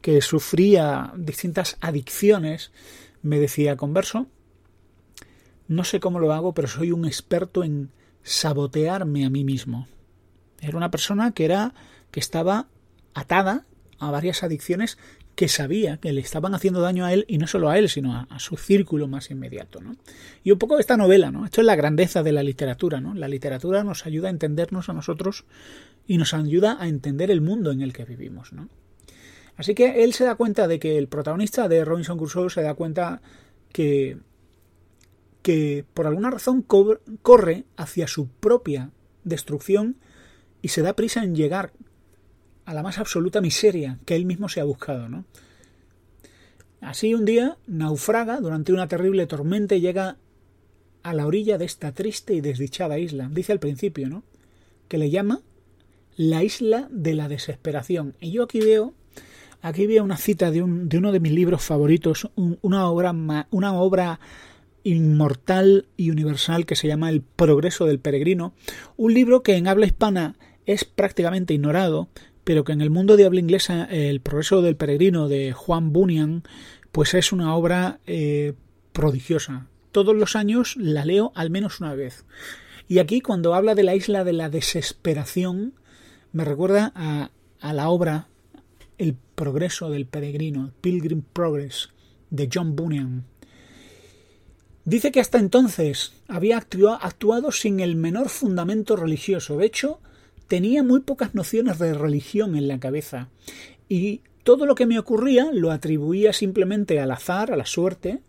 que 0.00 0.20
sufría 0.20 1.12
distintas 1.16 1.76
adicciones 1.80 2.70
me 3.22 3.40
decía, 3.40 3.76
converso, 3.76 4.26
no 5.68 5.84
sé 5.84 6.00
cómo 6.00 6.18
lo 6.18 6.32
hago, 6.32 6.54
pero 6.54 6.68
soy 6.68 6.92
un 6.92 7.04
experto 7.04 7.64
en 7.64 7.90
sabotearme 8.22 9.24
a 9.24 9.30
mí 9.30 9.44
mismo. 9.44 9.86
Era 10.60 10.76
una 10.76 10.90
persona 10.90 11.32
que 11.32 11.44
era 11.44 11.74
que 12.10 12.20
estaba 12.20 12.68
atada 13.14 13.66
a 13.98 14.10
varias 14.10 14.42
adicciones 14.42 14.98
que 15.34 15.48
sabía 15.48 15.96
que 15.96 16.12
le 16.12 16.20
estaban 16.20 16.54
haciendo 16.54 16.80
daño 16.80 17.04
a 17.04 17.12
él 17.12 17.24
y 17.28 17.38
no 17.38 17.46
solo 17.46 17.68
a 17.68 17.78
él, 17.78 17.88
sino 17.88 18.26
a, 18.28 18.38
su 18.38 18.56
círculo 18.56 19.08
más 19.08 19.30
inmediato. 19.30 19.80
¿no? 19.80 19.96
Y 20.44 20.52
un 20.52 20.58
poco 20.58 20.78
esta 20.78 20.96
novela, 20.96 21.30
¿no? 21.30 21.44
Esto 21.44 21.60
es 21.60 21.66
la 21.66 21.74
grandeza 21.74 22.22
de 22.22 22.32
la 22.32 22.42
literatura, 22.42 23.00
¿no? 23.00 23.14
La 23.14 23.28
literatura 23.28 23.82
nos 23.82 24.06
ayuda 24.06 24.28
a 24.28 24.30
entendernos 24.30 24.88
a 24.88 24.92
nosotros 24.92 25.44
y 26.06 26.18
nos 26.18 26.34
ayuda 26.34 26.76
a 26.80 26.86
entender 26.86 27.30
el 27.30 27.40
mundo 27.40 27.72
en 27.72 27.80
el 27.80 27.92
que 27.92 28.04
vivimos, 28.04 28.52
¿no? 28.52 28.68
Así 29.56 29.74
que 29.74 30.04
él 30.04 30.14
se 30.14 30.24
da 30.24 30.34
cuenta 30.34 30.68
de 30.68 30.78
que 30.78 30.98
el 30.98 31.08
protagonista 31.08 31.68
de 31.68 31.84
Robinson 31.84 32.18
Crusoe 32.18 32.50
se 32.50 32.62
da 32.62 32.74
cuenta 32.74 33.20
que 33.72 34.18
que 35.44 35.84
por 35.92 36.06
alguna 36.06 36.30
razón 36.30 36.62
corre 36.62 37.64
hacia 37.76 38.08
su 38.08 38.28
propia 38.28 38.92
destrucción 39.24 39.96
y 40.62 40.68
se 40.68 40.80
da 40.80 40.96
prisa 40.96 41.22
en 41.22 41.34
llegar 41.34 41.74
a 42.64 42.72
la 42.72 42.82
más 42.82 42.98
absoluta 42.98 43.42
miseria 43.42 43.98
que 44.06 44.16
él 44.16 44.24
mismo 44.24 44.48
se 44.48 44.60
ha 44.60 44.64
buscado, 44.64 45.10
¿no? 45.10 45.26
Así 46.80 47.12
un 47.12 47.26
día 47.26 47.58
naufraga 47.66 48.40
durante 48.40 48.72
una 48.72 48.88
terrible 48.88 49.26
tormenta 49.26 49.74
y 49.74 49.82
llega 49.82 50.16
a 51.02 51.12
la 51.12 51.26
orilla 51.26 51.58
de 51.58 51.66
esta 51.66 51.92
triste 51.92 52.32
y 52.32 52.40
desdichada 52.40 52.98
isla. 52.98 53.28
Dice 53.30 53.52
al 53.52 53.60
principio, 53.60 54.08
¿no? 54.08 54.24
Que 54.88 54.96
le 54.96 55.10
llama 55.10 55.42
la 56.16 56.42
isla 56.42 56.88
de 56.90 57.12
la 57.12 57.28
desesperación. 57.28 58.14
Y 58.18 58.30
yo 58.30 58.44
aquí 58.44 58.60
veo, 58.60 58.94
aquí 59.60 59.86
veo 59.86 60.02
una 60.02 60.16
cita 60.16 60.50
de, 60.50 60.62
un, 60.62 60.88
de 60.88 60.96
uno 60.96 61.12
de 61.12 61.20
mis 61.20 61.32
libros 61.32 61.62
favoritos, 61.62 62.30
una 62.34 62.88
obra, 62.88 63.14
una 63.50 63.74
obra 63.74 64.20
inmortal 64.84 65.86
y 65.96 66.10
universal 66.10 66.66
que 66.66 66.76
se 66.76 66.86
llama 66.86 67.10
El 67.10 67.22
progreso 67.22 67.86
del 67.86 67.98
peregrino, 67.98 68.54
un 68.96 69.14
libro 69.14 69.42
que 69.42 69.56
en 69.56 69.66
habla 69.66 69.86
hispana 69.86 70.36
es 70.66 70.84
prácticamente 70.84 71.54
ignorado, 71.54 72.08
pero 72.44 72.64
que 72.64 72.72
en 72.72 72.82
el 72.82 72.90
mundo 72.90 73.16
de 73.16 73.24
habla 73.24 73.40
inglesa 73.40 73.84
el 73.84 74.20
progreso 74.20 74.62
del 74.62 74.76
peregrino 74.76 75.28
de 75.28 75.52
Juan 75.52 75.92
Bunyan 75.92 76.44
pues 76.92 77.14
es 77.14 77.32
una 77.32 77.56
obra 77.56 77.98
eh, 78.06 78.52
prodigiosa. 78.92 79.66
Todos 79.90 80.14
los 80.14 80.36
años 80.36 80.76
la 80.76 81.04
leo 81.04 81.32
al 81.34 81.50
menos 81.50 81.80
una 81.80 81.94
vez. 81.94 82.24
Y 82.86 82.98
aquí 82.98 83.20
cuando 83.20 83.54
habla 83.54 83.74
de 83.74 83.82
la 83.82 83.94
isla 83.94 84.22
de 84.22 84.34
la 84.34 84.50
desesperación 84.50 85.74
me 86.32 86.44
recuerda 86.44 86.92
a, 86.94 87.30
a 87.60 87.72
la 87.72 87.88
obra 87.88 88.28
El 88.98 89.16
progreso 89.34 89.88
del 89.90 90.06
peregrino, 90.06 90.72
Pilgrim 90.80 91.22
Progress, 91.22 91.88
de 92.30 92.48
John 92.52 92.76
Bunyan. 92.76 93.24
Dice 94.84 95.12
que 95.12 95.20
hasta 95.20 95.38
entonces 95.38 96.12
había 96.28 96.58
actuado 96.58 97.52
sin 97.52 97.80
el 97.80 97.96
menor 97.96 98.28
fundamento 98.28 98.96
religioso. 98.96 99.56
De 99.56 99.66
hecho, 99.66 99.98
tenía 100.46 100.82
muy 100.82 101.00
pocas 101.00 101.34
nociones 101.34 101.78
de 101.78 101.94
religión 101.94 102.54
en 102.54 102.68
la 102.68 102.78
cabeza 102.78 103.30
y 103.88 104.20
todo 104.42 104.66
lo 104.66 104.74
que 104.74 104.84
me 104.84 104.98
ocurría 104.98 105.50
lo 105.52 105.70
atribuía 105.70 106.34
simplemente 106.34 107.00
al 107.00 107.10
azar, 107.12 107.50
a 107.50 107.56
la 107.56 107.64
suerte, 107.64 108.20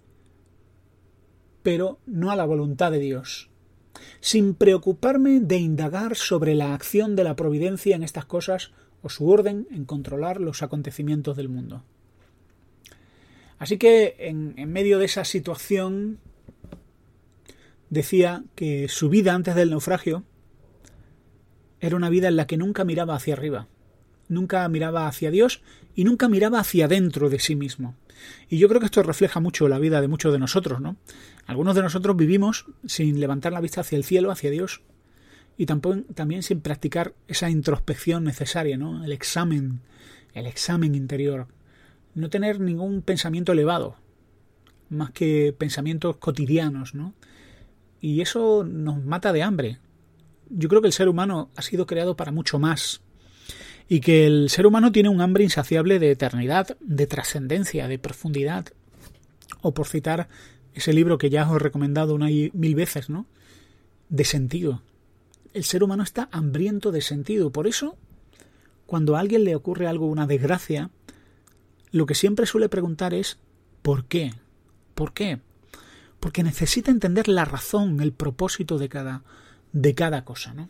pero 1.62 2.00
no 2.05 2.31
a 2.31 2.38
la 2.38 2.45
voluntad 2.45 2.89
de 2.91 3.00
Dios, 3.00 3.50
sin 4.21 4.53
preocuparme 4.53 5.41
de 5.41 5.57
indagar 5.57 6.15
sobre 6.15 6.55
la 6.55 6.74
acción 6.74 7.17
de 7.17 7.25
la 7.25 7.35
providencia 7.35 7.97
en 7.97 8.03
estas 8.03 8.24
cosas 8.24 8.71
o 9.01 9.09
su 9.09 9.29
orden 9.29 9.67
en 9.71 9.83
controlar 9.83 10.39
los 10.39 10.63
acontecimientos 10.63 11.35
del 11.35 11.50
mundo. 11.50 11.83
Así 13.59 13.77
que 13.77 14.15
en, 14.19 14.53
en 14.57 14.71
medio 14.71 15.00
de 15.00 15.05
esa 15.05 15.25
situación 15.25 16.19
decía 17.95 18.43
que 18.53 18.87
su 18.87 19.09
vida 19.09 19.33
antes 19.33 19.55
del 19.55 19.71
naufragio 19.71 20.23
era 21.79 21.95
una 21.95 22.09
vida 22.09 22.27
en 22.27 22.35
la 22.35 22.45
que 22.45 22.57
nunca 22.57 22.83
miraba 22.83 23.15
hacia 23.15 23.33
arriba, 23.33 23.67
nunca 24.27 24.67
miraba 24.69 25.07
hacia 25.07 25.31
Dios 25.31 25.63
y 25.95 26.03
nunca 26.03 26.29
miraba 26.29 26.59
hacia 26.59 26.87
dentro 26.87 27.29
de 27.29 27.39
sí 27.39 27.55
mismo. 27.55 27.95
Y 28.49 28.59
yo 28.59 28.67
creo 28.67 28.79
que 28.79 28.85
esto 28.85 29.03
refleja 29.03 29.39
mucho 29.39 29.67
la 29.67 29.79
vida 29.79 30.01
de 30.01 30.07
muchos 30.07 30.31
de 30.31 30.39
nosotros, 30.39 30.79
¿no? 30.79 30.97
Algunos 31.47 31.75
de 31.75 31.81
nosotros 31.81 32.15
vivimos 32.15 32.65
sin 32.85 33.19
levantar 33.19 33.51
la 33.53 33.61
vista 33.61 33.81
hacia 33.81 33.97
el 33.97 34.03
cielo, 34.03 34.31
hacia 34.31 34.51
Dios, 34.51 34.81
y 35.57 35.65
también 35.65 36.43
sin 36.43 36.61
practicar 36.61 37.13
esa 37.27 37.49
introspección 37.49 38.23
necesaria, 38.23 38.77
¿no? 38.77 39.03
El 39.03 39.11
examen, 39.11 39.81
el 40.33 40.47
examen 40.47 40.95
interior. 40.95 41.47
No 42.13 42.29
tener 42.29 42.59
ningún 42.59 43.01
pensamiento 43.01 43.51
elevado, 43.51 43.95
más 44.89 45.11
que 45.11 45.53
pensamientos 45.57 46.17
cotidianos, 46.17 46.95
¿no? 46.95 47.13
Y 48.05 48.21
eso 48.21 48.63
nos 48.63 49.03
mata 49.03 49.33
de 49.33 49.41
hambre. 49.41 49.79
Yo 50.51 50.69
creo 50.69 50.79
que 50.79 50.89
el 50.89 50.93
ser 50.93 51.09
humano 51.09 51.50
ha 51.55 51.63
sido 51.63 51.88
creado 51.88 52.15
para 52.15 52.31
mucho 52.31 52.59
más. 52.59 53.01
Y 53.89 54.00
que 54.00 54.27
el 54.27 54.51
ser 54.51 54.67
humano 54.67 54.91
tiene 54.91 55.09
un 55.09 55.21
hambre 55.21 55.43
insaciable 55.43 55.97
de 55.97 56.12
eternidad, 56.12 56.77
de 56.81 57.07
trascendencia, 57.07 57.88
de 57.88 57.97
profundidad. 57.97 58.67
O 59.63 59.74
por 59.74 59.88
citar 59.88 60.29
ese 60.75 60.93
libro 60.93 61.17
que 61.17 61.31
ya 61.31 61.50
os 61.50 61.55
he 61.55 61.63
recomendado 61.63 62.13
una 62.13 62.29
y 62.29 62.51
mil 62.53 62.75
veces, 62.75 63.09
¿no? 63.09 63.25
De 64.09 64.24
sentido. 64.24 64.83
El 65.55 65.63
ser 65.63 65.81
humano 65.81 66.03
está 66.03 66.29
hambriento 66.31 66.91
de 66.91 67.01
sentido. 67.01 67.51
Por 67.51 67.65
eso, 67.65 67.97
cuando 68.85 69.15
a 69.15 69.19
alguien 69.19 69.45
le 69.45 69.55
ocurre 69.55 69.88
algo, 69.88 70.05
una 70.05 70.27
desgracia, 70.27 70.91
lo 71.89 72.05
que 72.05 72.13
siempre 72.13 72.45
suele 72.45 72.69
preguntar 72.69 73.15
es 73.15 73.39
¿por 73.81 74.05
qué? 74.05 74.31
¿Por 74.93 75.12
qué? 75.13 75.39
Porque 76.25 76.41
necesita 76.41 76.89
entender 76.89 77.27
la 77.27 77.46
razón, 77.46 78.01
el 78.01 78.12
propósito 78.12 78.79
de 78.79 78.89
cada, 78.89 79.22
de 79.74 79.94
cada 79.94 80.25
cosa, 80.25 80.55
¿no? 80.55 80.70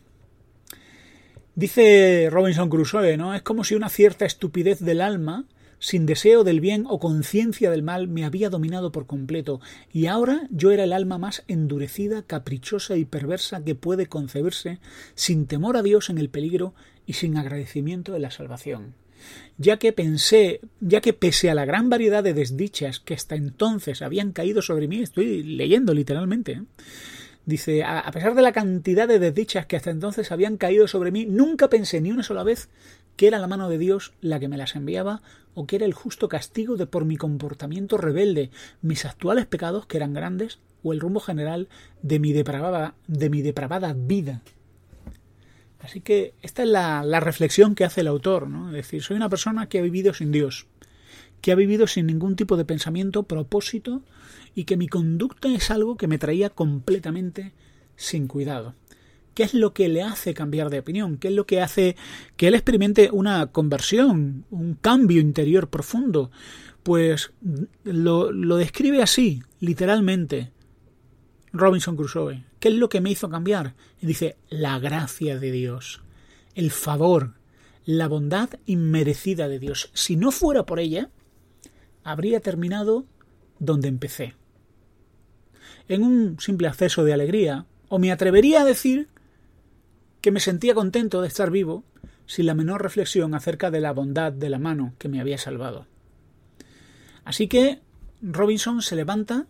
Dice 1.55 2.27
Robinson 2.29 2.69
Crusoe, 2.69 3.15
¿no? 3.15 3.33
Es 3.33 3.41
como 3.41 3.63
si 3.63 3.73
una 3.73 3.87
cierta 3.87 4.25
estupidez 4.25 4.81
del 4.81 4.99
alma 4.99 5.45
sin 5.79 6.05
deseo 6.05 6.43
del 6.43 6.59
bien 6.59 6.83
o 6.89 6.99
conciencia 6.99 7.71
del 7.71 7.83
mal, 7.83 8.09
me 8.09 8.25
había 8.25 8.49
dominado 8.49 8.91
por 8.91 9.05
completo, 9.07 9.61
y 9.93 10.07
ahora 10.07 10.45
yo 10.49 10.71
era 10.71 10.83
el 10.83 10.91
alma 10.91 11.19
más 11.19 11.45
endurecida, 11.47 12.23
caprichosa 12.23 12.97
y 12.97 13.05
perversa 13.05 13.63
que 13.63 13.75
puede 13.75 14.07
concebirse, 14.07 14.79
sin 15.13 15.47
temor 15.47 15.77
a 15.77 15.83
Dios 15.83 16.09
en 16.09 16.17
el 16.17 16.27
peligro 16.27 16.73
y 17.05 17.13
sin 17.13 17.37
agradecimiento 17.37 18.11
de 18.11 18.19
la 18.19 18.31
salvación. 18.31 18.93
Ya 19.57 19.77
que 19.77 19.93
pensé, 19.93 20.61
ya 20.81 21.01
que 21.01 21.13
pese 21.13 21.49
a 21.49 21.55
la 21.55 21.65
gran 21.65 21.89
variedad 21.89 22.23
de 22.23 22.33
desdichas 22.33 22.99
que 22.99 23.13
hasta 23.13 23.35
entonces 23.35 24.01
habían 24.01 24.31
caído 24.31 24.61
sobre 24.61 24.87
mí, 24.87 25.01
estoy 25.01 25.43
leyendo 25.43 25.93
literalmente, 25.93 26.51
¿eh? 26.53 26.63
Dice, 27.45 27.83
a 27.83 28.09
pesar 28.11 28.33
de 28.33 28.41
la 28.41 28.51
cantidad 28.51 29.07
de 29.07 29.19
desdichas 29.19 29.67
que 29.67 29.75
hasta 29.75 29.91
entonces 29.91 30.31
habían 30.31 30.57
caído 30.57 30.87
sobre 30.87 31.11
mí, 31.11 31.27
nunca 31.27 31.69
pensé 31.69 32.01
ni 32.01 32.11
una 32.11 32.23
sola 32.23 32.43
vez 32.43 32.69
que 33.15 33.27
era 33.27 33.37
la 33.37 33.47
mano 33.47 33.69
de 33.69 33.77
Dios 33.77 34.13
la 34.19 34.39
que 34.39 34.47
me 34.47 34.57
las 34.57 34.75
enviaba 34.75 35.21
o 35.53 35.67
que 35.67 35.75
era 35.75 35.85
el 35.85 35.93
justo 35.93 36.27
castigo 36.27 36.75
de 36.75 36.87
por 36.87 37.05
mi 37.05 37.17
comportamiento 37.17 37.97
rebelde, 37.97 38.49
mis 38.81 39.05
actuales 39.05 39.45
pecados 39.45 39.85
que 39.85 39.97
eran 39.97 40.13
grandes 40.13 40.59
o 40.83 40.91
el 40.91 40.99
rumbo 40.99 41.19
general 41.19 41.69
de 42.01 42.19
mi 42.19 42.33
depravada, 42.33 42.95
de 43.07 43.29
mi 43.29 43.43
depravada 43.43 43.93
vida. 43.95 44.41
Así 45.85 46.01
que 46.01 46.33
esta 46.41 46.63
es 46.63 46.69
la, 46.69 47.19
reflexión 47.19 47.75
que 47.75 47.85
hace 47.85 48.01
el 48.01 48.07
autor, 48.07 48.49
¿no? 48.49 48.69
Es 48.69 48.73
decir, 48.73 49.03
soy 49.03 49.17
una 49.17 49.29
persona 49.29 49.69
que 49.69 49.77
ha 49.77 49.83
vivido 49.83 50.15
sin 50.15 50.31
Dios, 50.31 50.65
que 51.41 51.51
ha 51.51 51.55
vivido 51.55 51.85
sin 51.85 52.07
ningún 52.07 52.35
tipo 52.35 52.57
de 52.57 52.65
pensamiento, 52.65 53.21
propósito, 53.21 54.01
y 54.55 54.63
que 54.63 54.77
mi 54.77 54.87
conducta 54.87 55.47
es 55.53 55.69
algo 55.69 55.95
que 55.95 56.07
me 56.07 56.17
traía 56.17 56.49
completamente 56.49 57.53
sin 57.95 58.25
cuidado. 58.25 58.73
¿Qué 59.35 59.43
es 59.43 59.53
lo 59.53 59.73
que 59.73 59.87
le 59.87 60.01
hace 60.01 60.33
cambiar 60.33 60.71
de 60.71 60.79
opinión? 60.79 61.17
¿Qué 61.17 61.27
es 61.27 61.35
lo 61.35 61.45
que 61.45 61.61
hace 61.61 61.95
que 62.35 62.47
él 62.47 62.55
experimente 62.55 63.11
una 63.11 63.45
conversión, 63.47 64.45
un 64.49 64.73
cambio 64.73 65.21
interior 65.21 65.69
profundo? 65.69 66.31
Pues 66.81 67.31
lo 67.83 68.57
describe 68.57 69.03
así, 69.03 69.43
literalmente. 69.59 70.54
Robinson 71.55 71.95
Crusoe. 71.95 72.43
¿Qué 72.59 72.69
es 72.69 72.75
lo 72.75 72.89
que 72.89 73.01
me 73.01 73.11
hizo 73.11 73.29
cambiar? 73.29 73.75
Y 74.01 74.05
dice, 74.05 74.37
la 74.49 74.77
gracia 74.79 75.39
de 75.39 75.51
Dios, 75.51 76.01
el 76.53 76.71
favor, 76.71 77.35
la 77.85 78.07
bondad 78.07 78.49
inmerecida 78.65 79.47
de 79.47 79.59
Dios. 79.59 79.89
Si 79.93 80.15
no 80.15 80.31
fuera 80.31 80.65
por 80.65 80.79
ella, 80.79 81.09
habría 82.03 82.39
terminado 82.39 83.05
donde 83.59 83.87
empecé. 83.87 84.35
En 85.87 86.03
un 86.03 86.39
simple 86.39 86.67
acceso 86.67 87.03
de 87.03 87.13
alegría, 87.13 87.65
o 87.87 87.99
me 87.99 88.11
atrevería 88.11 88.61
a 88.61 88.65
decir 88.65 89.07
que 90.21 90.31
me 90.31 90.39
sentía 90.39 90.73
contento 90.73 91.21
de 91.21 91.27
estar 91.27 91.51
vivo 91.51 91.83
sin 92.25 92.47
la 92.47 92.55
menor 92.55 92.81
reflexión 92.81 93.35
acerca 93.35 93.69
de 93.69 93.79
la 93.79 93.93
bondad 93.93 94.33
de 94.33 94.49
la 94.49 94.59
mano 94.59 94.93
que 94.97 95.07
me 95.07 95.21
había 95.21 95.37
salvado. 95.37 95.87
Así 97.23 97.47
que 97.47 97.81
Robinson 98.21 98.81
se 98.81 98.95
levanta, 98.95 99.47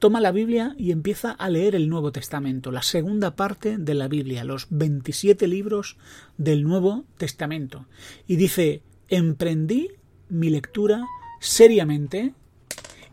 toma 0.00 0.20
la 0.20 0.32
Biblia 0.32 0.74
y 0.78 0.90
empieza 0.90 1.30
a 1.30 1.48
leer 1.50 1.74
el 1.74 1.88
Nuevo 1.88 2.10
Testamento, 2.10 2.72
la 2.72 2.82
segunda 2.82 3.36
parte 3.36 3.76
de 3.76 3.94
la 3.94 4.08
Biblia, 4.08 4.44
los 4.44 4.66
27 4.70 5.46
libros 5.46 5.98
del 6.38 6.64
Nuevo 6.64 7.04
Testamento. 7.18 7.86
Y 8.26 8.36
dice, 8.36 8.82
emprendí 9.08 9.90
mi 10.30 10.48
lectura 10.48 11.06
seriamente 11.38 12.34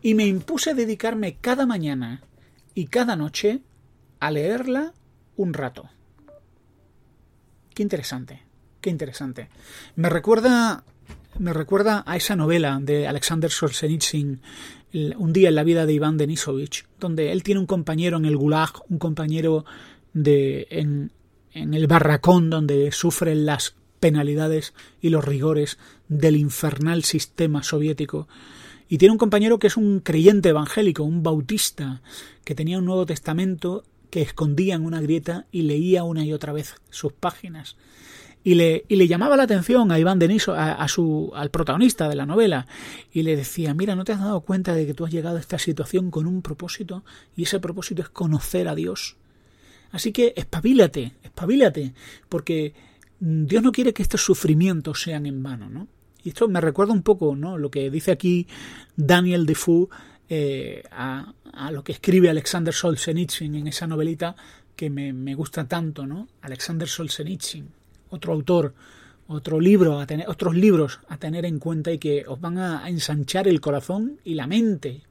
y 0.00 0.14
me 0.14 0.26
impuse 0.26 0.74
dedicarme 0.74 1.36
cada 1.36 1.66
mañana 1.66 2.22
y 2.74 2.86
cada 2.86 3.16
noche 3.16 3.60
a 4.18 4.30
leerla 4.30 4.94
un 5.36 5.52
rato. 5.52 5.90
Qué 7.74 7.82
interesante, 7.82 8.42
qué 8.80 8.88
interesante. 8.88 9.50
Me 9.94 10.08
recuerda, 10.08 10.84
me 11.38 11.52
recuerda 11.52 12.02
a 12.06 12.16
esa 12.16 12.34
novela 12.34 12.78
de 12.80 13.06
Alexander 13.06 13.50
Solzhenitsyn, 13.50 14.40
Un 14.92 15.32
día 15.32 15.50
en 15.50 15.54
la 15.54 15.64
vida 15.64 15.84
de 15.84 15.92
Iván 15.92 16.16
Denisovich, 16.16 16.86
donde 16.98 17.32
él 17.32 17.42
tiene 17.42 17.60
un 17.60 17.66
compañero 17.66 18.16
en 18.16 18.24
el 18.24 18.36
Gulag, 18.36 18.72
un 18.88 18.98
compañero 18.98 19.64
de, 20.14 20.66
en, 20.70 21.12
en 21.52 21.74
el 21.74 21.86
barracón 21.86 22.48
donde 22.48 22.90
sufren 22.92 23.44
las 23.44 23.74
penalidades 24.00 24.74
y 25.00 25.10
los 25.10 25.24
rigores 25.24 25.78
del 26.08 26.36
infernal 26.36 27.04
sistema 27.04 27.62
soviético. 27.62 28.28
Y 28.88 28.96
tiene 28.96 29.12
un 29.12 29.18
compañero 29.18 29.58
que 29.58 29.66
es 29.66 29.76
un 29.76 30.00
creyente 30.00 30.48
evangélico, 30.48 31.02
un 31.02 31.22
bautista, 31.22 32.00
que 32.44 32.54
tenía 32.54 32.78
un 32.78 32.86
Nuevo 32.86 33.04
Testamento 33.04 33.84
que 34.10 34.22
escondía 34.22 34.74
en 34.74 34.86
una 34.86 35.02
grieta 35.02 35.46
y 35.52 35.62
leía 35.62 36.04
una 36.04 36.24
y 36.24 36.32
otra 36.32 36.52
vez 36.52 36.76
sus 36.88 37.12
páginas. 37.12 37.76
Y 38.44 38.54
le, 38.54 38.84
y 38.88 38.96
le 38.96 39.08
llamaba 39.08 39.36
la 39.36 39.42
atención 39.42 39.90
a 39.92 39.98
Iván 39.98 40.18
Deniso, 40.18 40.54
a, 40.54 40.86
su, 40.88 41.32
al 41.34 41.50
protagonista 41.50 42.08
de 42.08 42.16
la 42.16 42.24
novela, 42.24 42.66
y 43.12 43.22
le 43.22 43.36
decía, 43.36 43.74
mira, 43.74 43.94
¿no 43.94 44.04
te 44.04 44.12
has 44.12 44.20
dado 44.20 44.40
cuenta 44.40 44.74
de 44.74 44.86
que 44.86 44.94
tú 44.94 45.04
has 45.04 45.12
llegado 45.12 45.36
a 45.36 45.40
esta 45.40 45.58
situación 45.58 46.10
con 46.10 46.26
un 46.26 46.40
propósito? 46.40 47.04
Y 47.36 47.42
ese 47.42 47.60
propósito 47.60 48.02
es 48.02 48.08
conocer 48.08 48.68
a 48.68 48.74
Dios. 48.74 49.16
Así 49.90 50.12
que 50.12 50.34
espabilate, 50.36 51.14
espabilate, 51.22 51.94
porque 52.28 52.74
Dios 53.20 53.62
no 53.62 53.72
quiere 53.72 53.92
que 53.92 54.02
estos 54.02 54.22
sufrimientos 54.22 55.02
sean 55.02 55.26
en 55.26 55.42
vano, 55.42 55.68
¿no? 55.68 55.88
Y 56.22 56.30
esto 56.30 56.48
me 56.48 56.60
recuerda 56.60 56.92
un 56.92 57.02
poco, 57.02 57.36
¿no? 57.36 57.58
Lo 57.58 57.70
que 57.70 57.90
dice 57.90 58.10
aquí 58.10 58.46
Daniel 58.96 59.46
Defoe 59.46 59.88
eh, 60.28 60.82
a, 60.90 61.32
lo 61.72 61.82
que 61.82 61.92
escribe 61.92 62.28
Alexander 62.28 62.74
Solzhenitsyn 62.74 63.54
en 63.54 63.66
esa 63.66 63.86
novelita 63.86 64.36
que 64.76 64.90
me, 64.90 65.34
gusta 65.34 65.66
tanto, 65.66 66.06
¿no? 66.06 66.28
Alexander 66.42 66.86
Solzhenitsyn, 66.86 67.68
otro 68.10 68.32
autor, 68.32 68.74
otro 69.26 69.60
libro 69.60 70.00
a 70.00 70.06
tener, 70.06 70.28
otros 70.28 70.54
libros 70.54 71.00
a 71.08 71.18
tener 71.18 71.44
en 71.44 71.58
cuenta 71.58 71.92
y 71.92 71.98
que 71.98 72.24
os 72.26 72.40
van 72.40 72.58
a 72.58 72.88
ensanchar 72.88 73.46
el 73.46 73.60
corazón 73.60 74.20
y 74.24 74.34
la 74.34 74.46
mente. 74.46 75.02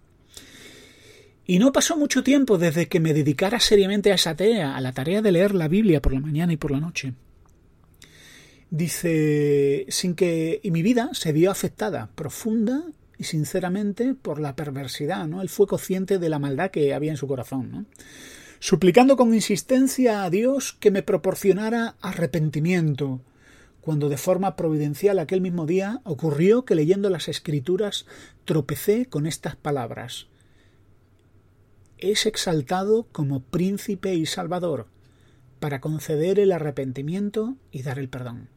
Y 1.46 1.60
no 1.60 1.72
pasó 1.72 1.96
mucho 1.96 2.24
tiempo 2.24 2.58
desde 2.58 2.88
que 2.88 3.00
me 3.00 3.14
dedicara 3.14 3.60
seriamente 3.60 4.12
a 4.12 4.16
esa 4.16 4.36
tarea, 4.36 4.76
a 4.76 4.82
la 4.82 4.92
tarea 4.92 5.22
de 5.22 5.32
leer 5.32 5.56
la 5.56 5.70
Biblia 5.70 6.02
por 6.02 6.14
la 6.14 6.20
mañana 6.20 6.52
y 6.52 6.58
por 6.58 6.72
la 6.72 6.82
noche. 6.82 7.14
Dice, 8.70 9.86
sin 9.88 10.14
que 10.14 10.60
y 10.62 10.72
mi 10.72 10.82
vida 10.82 11.10
se 11.14 11.32
vio 11.32 11.50
afectada 11.50 12.10
profunda 12.16 12.84
y 13.18 13.24
sinceramente 13.24 14.14
por 14.14 14.42
la 14.42 14.58
perversidad, 14.58 15.26
¿no? 15.26 15.42
Él 15.42 15.48
fue 15.48 15.68
consciente 15.68 16.20
de 16.20 16.28
la 16.28 16.38
maldad 16.38 16.70
que 16.70 16.94
había 16.94 17.12
en 17.12 17.18
su 17.18 17.28
corazón. 17.28 17.88
Suplicando 18.60 19.18
con 19.18 19.34
insistencia 19.34 20.24
a 20.24 20.30
Dios 20.30 20.74
que 20.74 20.90
me 20.90 21.04
proporcionara 21.04 21.96
arrepentimiento, 22.02 23.22
cuando 23.82 24.10
de 24.10 24.18
forma 24.18 24.56
providencial 24.56 25.20
aquel 25.20 25.42
mismo 25.42 25.66
día 25.66 26.02
ocurrió 26.04 26.66
que 26.66 26.76
leyendo 26.76 27.10
las 27.10 27.28
escrituras 27.28 28.06
tropecé 28.46 29.06
con 29.06 29.28
estas 29.28 29.56
palabras. 29.56 30.28
Es 32.00 32.26
exaltado 32.26 33.08
como 33.12 33.42
príncipe 33.42 34.16
y 34.16 34.26
salvador, 34.26 34.88
para 35.60 35.80
conceder 35.80 36.40
el 36.40 36.52
arrepentimiento 36.52 37.56
y 37.72 37.84
dar 37.84 38.00
el 38.00 38.10
perdón. 38.10 38.50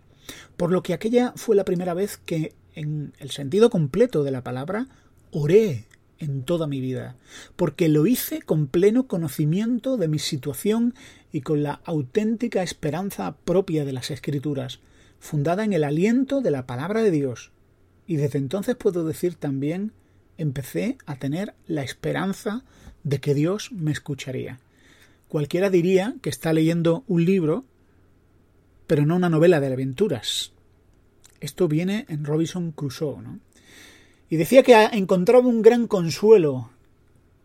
Por 0.57 0.73
lo 0.73 0.83
que 0.83 0.95
aquella 0.95 1.33
fue 1.37 1.57
la 1.57 1.65
primera 1.65 1.95
vez 1.95 2.17
que 2.17 2.55
en 2.75 3.13
el 3.19 3.31
sentido 3.31 3.69
completo 3.69 4.23
de 4.25 4.31
la 4.31 4.43
palabra, 4.43 4.89
oré 5.31 5.87
en 6.21 6.45
toda 6.45 6.69
mi 6.69 6.81
vida, 6.81 7.17
porque 7.57 7.89
lo 7.89 8.07
hice 8.07 8.43
con 8.43 8.69
pleno 8.69 9.09
conocimiento 9.09 9.97
de 9.97 10.07
mi 10.07 10.21
situación 10.21 10.95
y 11.33 11.41
con 11.41 11.65
la 11.65 11.81
auténtica 11.85 12.63
esperanza 12.63 13.37
propia 13.45 13.85
de 13.85 13.93
las 13.93 14.13
Escrituras, 14.13 14.79
fundada 15.19 15.65
en 15.65 15.73
el 15.73 15.83
aliento 15.83 16.41
de 16.41 16.53
la 16.53 16.67
palabra 16.67 17.03
de 17.03 17.11
Dios. 17.11 17.51
Y 18.07 18.17
desde 18.17 18.39
entonces 18.39 18.77
puedo 18.77 19.05
decir 19.05 19.35
también, 19.35 19.93
empecé 20.39 20.99
a 21.07 21.17
tener 21.17 21.55
la 21.67 21.83
esperanza 21.83 22.63
de 23.03 23.19
que 23.19 23.35
Dios 23.35 23.73
me 23.73 23.91
escucharía. 23.91 24.61
Cualquiera 25.27 25.71
diría 25.71 26.15
que 26.23 26.31
está 26.31 26.53
leyendo 26.53 27.03
un 27.09 27.25
libro 27.25 27.65
pero 28.91 29.07
no 29.07 29.15
una 29.15 29.29
novela 29.29 29.61
de 29.61 29.73
aventuras. 29.73 30.51
Esto 31.39 31.69
viene 31.69 32.07
en 32.09 32.25
Robinson 32.25 32.73
Crusoe, 32.73 33.23
¿no? 33.23 33.39
Y 34.31 34.37
decía 34.37 34.63
que 34.63 34.75
encontraba 34.93 35.47
un 35.47 35.61
gran 35.61 35.87
consuelo, 35.87 36.71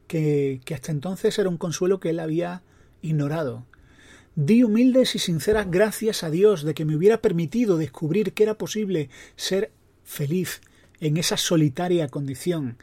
que, 0.07 0.61
que 0.63 0.75
hasta 0.75 0.91
entonces 0.91 1.37
era 1.37 1.49
un 1.49 1.57
consuelo 1.57 1.99
que 1.99 2.11
él 2.11 2.19
había 2.19 2.61
ignorado. 3.01 3.65
Di 4.35 4.63
humildes 4.63 5.15
y 5.15 5.19
sinceras 5.19 5.69
gracias 5.69 6.23
a 6.23 6.29
Dios 6.29 6.63
de 6.63 6.73
que 6.73 6.85
me 6.85 6.95
hubiera 6.95 7.21
permitido 7.21 7.77
descubrir 7.77 8.33
que 8.33 8.43
era 8.43 8.57
posible 8.57 9.09
ser 9.35 9.71
feliz 10.03 10.61
en 10.99 11.17
esa 11.17 11.37
solitaria 11.37 12.07
condición, 12.07 12.77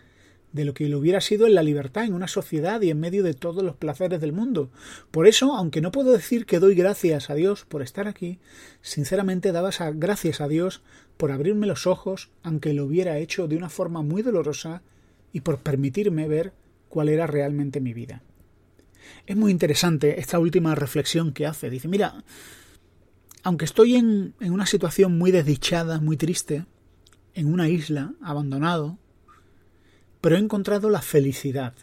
de 0.52 0.64
lo 0.64 0.74
que 0.74 0.88
lo 0.88 0.98
hubiera 0.98 1.20
sido 1.20 1.46
en 1.46 1.54
la 1.54 1.62
libertad, 1.62 2.04
en 2.04 2.14
una 2.14 2.28
sociedad 2.28 2.80
y 2.82 2.90
en 2.90 3.00
medio 3.00 3.22
de 3.22 3.34
todos 3.34 3.62
los 3.62 3.76
placeres 3.76 4.20
del 4.20 4.32
mundo. 4.32 4.70
Por 5.10 5.26
eso, 5.26 5.54
aunque 5.54 5.80
no 5.80 5.92
puedo 5.92 6.12
decir 6.12 6.44
que 6.44 6.58
doy 6.58 6.74
gracias 6.74 7.30
a 7.30 7.34
Dios 7.34 7.64
por 7.64 7.82
estar 7.82 8.06
aquí, 8.06 8.38
sinceramente 8.82 9.52
daba 9.52 9.70
gracias 9.94 10.40
a 10.40 10.48
Dios 10.48 10.82
por 11.22 11.30
abrirme 11.30 11.68
los 11.68 11.86
ojos, 11.86 12.30
aunque 12.42 12.72
lo 12.72 12.84
hubiera 12.84 13.16
hecho 13.18 13.46
de 13.46 13.56
una 13.56 13.68
forma 13.68 14.02
muy 14.02 14.22
dolorosa, 14.22 14.82
y 15.32 15.42
por 15.42 15.58
permitirme 15.58 16.26
ver 16.26 16.52
cuál 16.88 17.08
era 17.08 17.28
realmente 17.28 17.80
mi 17.80 17.94
vida. 17.94 18.24
Es 19.28 19.36
muy 19.36 19.52
interesante 19.52 20.18
esta 20.18 20.40
última 20.40 20.74
reflexión 20.74 21.32
que 21.32 21.46
hace. 21.46 21.70
Dice, 21.70 21.86
mira, 21.86 22.24
aunque 23.44 23.66
estoy 23.66 23.94
en, 23.94 24.34
en 24.40 24.52
una 24.52 24.66
situación 24.66 25.16
muy 25.16 25.30
desdichada, 25.30 26.00
muy 26.00 26.16
triste, 26.16 26.66
en 27.34 27.46
una 27.46 27.68
isla, 27.68 28.14
abandonado, 28.20 28.98
pero 30.20 30.34
he 30.34 30.40
encontrado 30.40 30.90
la 30.90 31.02
felicidad. 31.02 31.74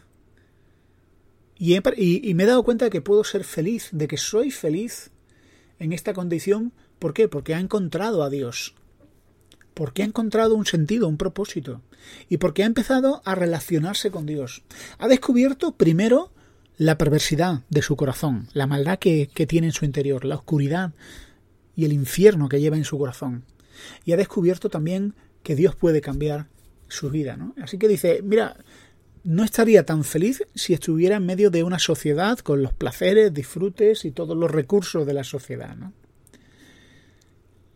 Y, 1.57 1.77
y, 1.77 2.33
me 2.33 2.43
he 2.43 2.45
dado 2.45 2.63
cuenta 2.63 2.83
de 2.83 2.91
que 2.91 2.99
puedo 2.99 3.23
ser 3.23 3.45
feliz, 3.45 3.87
de 3.93 4.09
que 4.09 4.17
soy 4.17 4.51
feliz 4.51 5.11
en 5.79 5.93
esta 5.93 6.11
condición. 6.11 6.73
¿Por 6.99 7.13
qué? 7.13 7.29
Porque 7.29 7.55
ha 7.55 7.59
encontrado 7.61 8.21
a 8.21 8.29
Dios. 8.29 8.75
Porque 9.79 10.03
ha 10.03 10.05
encontrado 10.05 10.55
un 10.55 10.65
sentido, 10.65 11.07
un 11.07 11.15
propósito. 11.15 11.81
Y 12.27 12.35
porque 12.35 12.63
ha 12.63 12.65
empezado 12.65 13.21
a 13.23 13.33
relacionarse 13.33 14.11
con 14.11 14.25
Dios. 14.25 14.61
Ha 14.97 15.07
descubierto 15.07 15.77
primero 15.77 16.33
la 16.75 16.97
perversidad 16.97 17.61
de 17.69 17.81
su 17.81 17.95
corazón, 17.95 18.49
la 18.51 18.67
maldad 18.67 18.99
que, 18.99 19.29
que 19.33 19.47
tiene 19.47 19.67
en 19.67 19.73
su 19.73 19.85
interior, 19.85 20.25
la 20.25 20.35
oscuridad 20.35 20.91
y 21.77 21.85
el 21.85 21.93
infierno 21.93 22.49
que 22.49 22.59
lleva 22.59 22.75
en 22.75 22.83
su 22.83 22.97
corazón. 22.97 23.45
Y 24.03 24.11
ha 24.11 24.17
descubierto 24.17 24.69
también 24.69 25.15
que 25.43 25.55
Dios 25.55 25.77
puede 25.77 26.01
cambiar 26.01 26.47
su 26.89 27.09
vida, 27.09 27.37
¿no? 27.37 27.55
Así 27.63 27.77
que 27.77 27.87
dice, 27.87 28.19
mira, 28.21 28.57
no 29.23 29.45
estaría 29.45 29.85
tan 29.85 30.03
feliz 30.03 30.43
si 30.55 30.73
estuviera 30.73 31.15
en 31.15 31.25
medio 31.25 31.51
de 31.51 31.63
una 31.63 31.79
sociedad 31.79 32.37
con 32.39 32.63
los 32.63 32.73
placeres, 32.73 33.33
disfrutes 33.33 34.03
y 34.03 34.11
todos 34.11 34.35
los 34.35 34.51
recursos 34.51 35.07
de 35.07 35.13
la 35.13 35.23
sociedad, 35.23 35.77
¿no? 35.77 35.93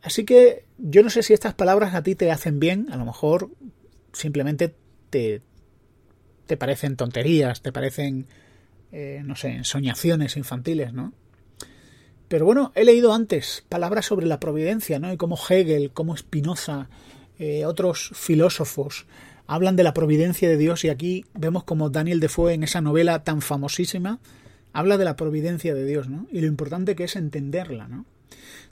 Así 0.03 0.25
que 0.25 0.65
yo 0.77 1.01
no 1.01 1.09
sé 1.09 1.23
si 1.23 1.33
estas 1.33 1.53
palabras 1.53 1.95
a 1.95 2.03
ti 2.03 2.13
te 2.13 2.29
hacen 2.29 2.59
bien, 2.59 2.87
a 2.91 2.97
lo 2.97 3.05
mejor 3.05 3.49
simplemente 4.11 4.75
te, 5.09 5.41
te 6.45 6.57
parecen 6.57 6.97
tonterías, 6.97 7.61
te 7.61 7.71
parecen, 7.71 8.27
eh, 8.91 9.21
no 9.23 9.35
sé, 9.35 9.63
soñaciones 9.63 10.37
infantiles, 10.37 10.93
¿no? 10.93 11.13
Pero 12.27 12.45
bueno, 12.45 12.71
he 12.75 12.83
leído 12.83 13.13
antes 13.13 13.63
palabras 13.69 14.05
sobre 14.05 14.25
la 14.25 14.39
providencia, 14.39 14.99
¿no? 14.99 15.11
Y 15.13 15.17
cómo 15.17 15.37
Hegel, 15.37 15.91
cómo 15.91 16.17
Spinoza, 16.17 16.89
eh, 17.39 17.65
otros 17.65 18.11
filósofos 18.13 19.05
hablan 19.47 19.75
de 19.75 19.83
la 19.83 19.93
providencia 19.93 20.49
de 20.49 20.57
Dios 20.57 20.83
y 20.83 20.89
aquí 20.89 21.25
vemos 21.33 21.63
como 21.63 21.89
Daniel 21.89 22.19
Defoe 22.19 22.53
en 22.53 22.63
esa 22.63 22.81
novela 22.81 23.23
tan 23.23 23.41
famosísima 23.41 24.19
habla 24.73 24.97
de 24.97 25.05
la 25.05 25.15
providencia 25.15 25.73
de 25.73 25.85
Dios 25.85 26.09
¿no? 26.09 26.27
y 26.31 26.41
lo 26.41 26.47
importante 26.47 26.95
que 26.95 27.05
es 27.05 27.15
entenderla. 27.15 27.87
¿no? 27.87 28.05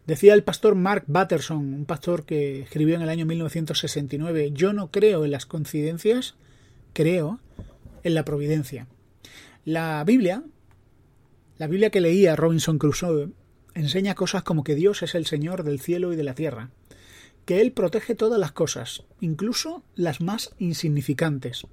Decía 0.08 0.34
el 0.34 0.44
pastor 0.44 0.76
Mark 0.76 1.04
Batterson, 1.08 1.74
un 1.74 1.86
pastor 1.86 2.26
que 2.26 2.62
escribió 2.62 2.96
en 2.96 3.02
el 3.02 3.10
año 3.10 3.26
1969, 3.26 4.52
yo 4.54 4.74
no 4.74 4.90
creo 4.92 5.26
en 5.26 5.32
las 5.32 5.46
coincidencias, 5.46 6.36
creo 6.94 7.40
en 8.04 8.16
la 8.16 8.26
providencia. 8.26 8.88
La 9.64 10.04
Biblia, 10.04 10.44
la 11.58 11.68
Biblia 11.68 11.92
que 11.92 12.02
leía 12.02 12.36
Robinson 12.36 12.80
Crusoe, 12.80 13.30
enseña 13.76 14.16
cosas 14.16 14.44
como 14.44 14.64
que 14.64 14.76
Dios 14.76 15.04
es 15.04 15.16
el 15.16 15.26
Señor 15.26 15.64
del 15.64 15.80
cielo 15.80 16.12
y 16.12 16.16
de 16.16 16.24
la 16.24 16.34
tierra, 16.34 16.72
que 17.46 17.62
Él 17.62 17.72
protege 17.72 18.16
todas 18.16 18.40
las 18.40 18.52
cosas, 18.52 19.04
incluso 19.20 19.84
las 19.96 20.22
más 20.22 20.56
insignificantes. 20.58 21.68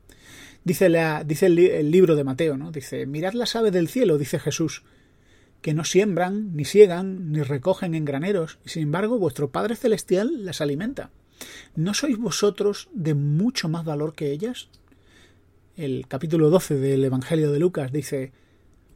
Dice, 0.64 0.88
la, 0.88 1.24
dice 1.24 1.46
el, 1.46 1.90
libro 1.90 2.14
de 2.14 2.24
Mateo, 2.24 2.56
¿no? 2.58 2.70
Dice, 2.70 3.06
mirad 3.06 3.32
las 3.32 3.56
aves 3.56 3.72
del 3.72 3.88
cielo, 3.88 4.18
dice 4.18 4.38
Jesús, 4.38 4.82
que 5.60 5.74
no 5.74 5.84
siembran, 5.84 6.54
ni 6.54 6.64
siegan, 6.64 7.32
ni 7.32 7.42
recogen 7.42 7.94
en 7.94 8.04
graneros, 8.04 8.58
y 8.64 8.70
sin 8.70 8.84
embargo 8.84 9.18
vuestro 9.18 9.50
Padre 9.50 9.76
Celestial 9.76 10.44
las 10.44 10.60
alimenta. 10.60 11.10
¿No 11.74 11.94
sois 11.94 12.18
vosotros 12.18 12.88
de 12.92 13.14
mucho 13.14 13.68
más 13.68 13.84
valor 13.84 14.14
que 14.14 14.30
ellas? 14.30 14.68
El 15.76 16.06
capítulo 16.08 16.50
12 16.50 16.76
del 16.76 17.04
Evangelio 17.04 17.52
de 17.52 17.60
Lucas 17.60 17.92
dice, 17.92 18.32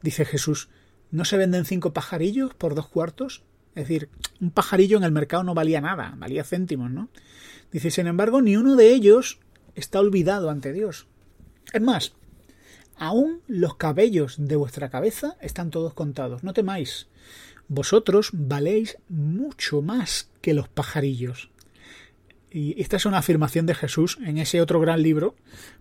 dice 0.03 0.25
Jesús, 0.25 0.69
¿no 1.11 1.25
se 1.25 1.37
venden 1.37 1.65
cinco 1.65 1.93
pajarillos 1.93 2.55
por 2.55 2.75
dos 2.75 2.89
cuartos? 2.89 3.43
Es 3.75 3.89
decir, 3.89 4.09
un 4.41 4.51
pajarillo 4.51 4.97
en 4.99 5.05
el 5.05 5.13
mercado 5.13 5.45
no 5.45 5.55
valía 5.55 5.81
nada, 5.81 6.15
valía 6.19 6.45
céntimos, 6.45 6.91
¿no? 6.91 7.09
Dice, 7.71 7.91
sin 7.91 8.07
embargo, 8.07 8.43
ni 8.43 8.57
uno 8.57 8.77
de 8.77 8.93
ellos 8.93 9.39
está 9.75 10.01
olvidado 10.01 10.51
ante 10.51 10.73
Dios. 10.73 11.07
Es 11.73 11.81
más, 11.81 12.15
aún 13.03 13.41
los 13.49 13.75
cabellos 13.75 14.37
de 14.39 14.55
vuestra 14.55 14.89
cabeza 14.89 15.37
están 15.41 15.71
todos 15.71 15.93
contados. 15.93 16.45
No 16.45 16.53
temáis, 16.53 17.09
vosotros 17.67 18.31
valéis 18.33 18.97
mucho 19.09 19.83
más 19.83 20.31
que 20.41 20.55
los 20.55 20.69
pajarillos. 20.69 21.51
Y 22.49 22.81
esta 22.81 22.99
es 22.99 23.05
una 23.05 23.19
afirmación 23.19 23.67
de 23.67 23.75
Jesús 23.75 24.19
en 24.25 24.39
ese 24.39 24.61
otro 24.61 24.79
gran 24.79 25.03
libro. 25.03 25.35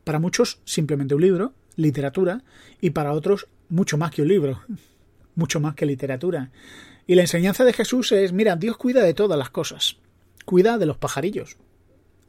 Para 0.03 0.17
muchos, 0.17 0.61
simplemente 0.65 1.13
un 1.13 1.21
libro, 1.21 1.53
literatura, 1.75 2.43
y 2.81 2.89
para 2.89 3.13
otros, 3.13 3.47
mucho 3.69 3.99
más 3.99 4.09
que 4.09 4.23
un 4.23 4.27
libro, 4.27 4.59
mucho 5.35 5.59
más 5.59 5.75
que 5.75 5.85
literatura. 5.85 6.49
Y 7.05 7.13
la 7.13 7.21
enseñanza 7.21 7.63
de 7.63 7.73
Jesús 7.73 8.11
es, 8.13 8.33
mira, 8.33 8.55
Dios 8.55 8.77
cuida 8.77 9.03
de 9.03 9.13
todas 9.13 9.37
las 9.37 9.51
cosas, 9.51 9.97
cuida 10.43 10.79
de 10.79 10.87
los 10.87 10.97
pajarillos. 10.97 11.57